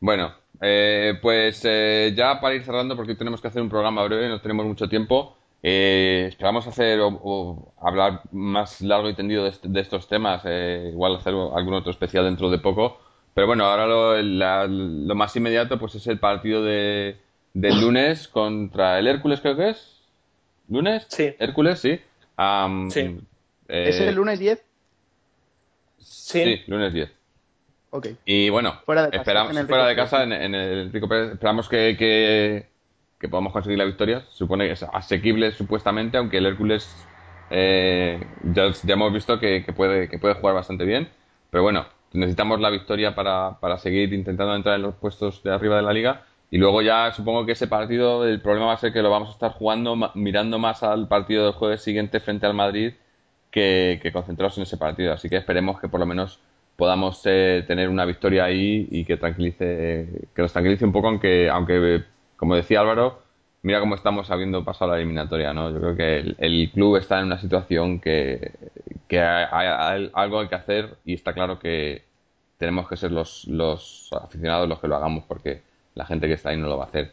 [0.00, 4.28] Bueno, eh, pues eh, ya para ir cerrando, porque tenemos que hacer un programa breve,
[4.28, 5.34] no tenemos mucho tiempo.
[5.60, 10.90] eh, esperamos hacer o, o hablar más largo y tendido de, de estos temas, eh,
[10.92, 13.00] igual hacer algún otro especial dentro de poco.
[13.38, 17.14] Pero bueno, ahora lo, la- lo más inmediato pues es el partido de,
[17.54, 20.00] del lunes contra el Hércules, creo que es.
[20.68, 21.06] ¿Lunes?
[21.08, 21.32] Sí.
[21.38, 22.00] Hércules, sí.
[22.36, 23.16] Am, Sí.
[23.68, 24.60] eh, ¿Es el lunes 10?
[26.00, 26.42] Sí.
[26.42, 27.12] Sí, lunes 10.
[27.90, 28.08] Ok.
[28.24, 30.92] Y bueno, Fuera de casa, esperamos, en el fuera de Rico casa, en, en el
[30.92, 32.66] Rico Pérez, esperamos que, que,
[33.20, 34.22] que podamos conseguir la victoria.
[34.32, 36.92] Se supone que es asequible supuestamente, aunque el Hércules
[37.50, 38.18] eh,
[38.52, 41.08] ya, ya hemos visto que, que puede, que puede jugar bastante bien.
[41.52, 45.76] Pero bueno, necesitamos la victoria para, para seguir intentando entrar en los puestos de arriba
[45.76, 46.22] de la liga.
[46.50, 49.28] Y luego ya supongo que ese partido, el problema va a ser que lo vamos
[49.28, 52.94] a estar jugando, mirando más al partido del jueves siguiente frente al Madrid
[53.50, 55.12] que, que concentrados en ese partido.
[55.12, 56.40] Así que esperemos que por lo menos
[56.78, 61.50] podamos eh, tener una victoria ahí y que tranquilice, que nos tranquilice un poco, aunque,
[61.50, 62.04] aunque
[62.36, 63.20] como decía Álvaro,
[63.62, 65.70] mira cómo estamos habiendo pasado la eliminatoria, ¿no?
[65.70, 68.52] Yo creo que el, el club está en una situación que,
[69.08, 72.02] que hay, hay- algo hay que hacer y está claro que
[72.58, 75.62] tenemos que ser los, los aficionados los que lo hagamos porque
[75.94, 77.12] la gente que está ahí no lo va a hacer.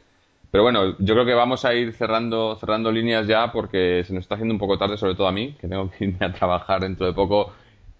[0.51, 4.23] Pero bueno, yo creo que vamos a ir cerrando, cerrando líneas ya porque se nos
[4.23, 6.81] está haciendo un poco tarde, sobre todo a mí, que tengo que irme a trabajar
[6.81, 7.51] dentro de poco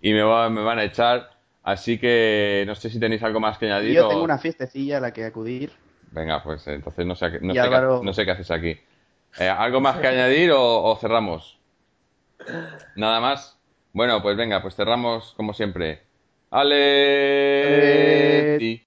[0.02, 1.32] y me, va- me van a echar.
[1.64, 3.96] Así que no sé si tenéis algo más que añadir.
[3.96, 5.72] Yo o- tengo una fiestecilla a la que acudir.
[6.16, 8.80] Venga, pues entonces no sé, no sé, qué- no sé qué haces aquí.
[9.38, 11.60] Eh, ¿Algo más que añadir o, o cerramos?
[12.96, 13.58] Nada más.
[13.94, 16.02] Bueno, pues venga, pues cerramos como siempre.
[16.52, 16.86] Ale.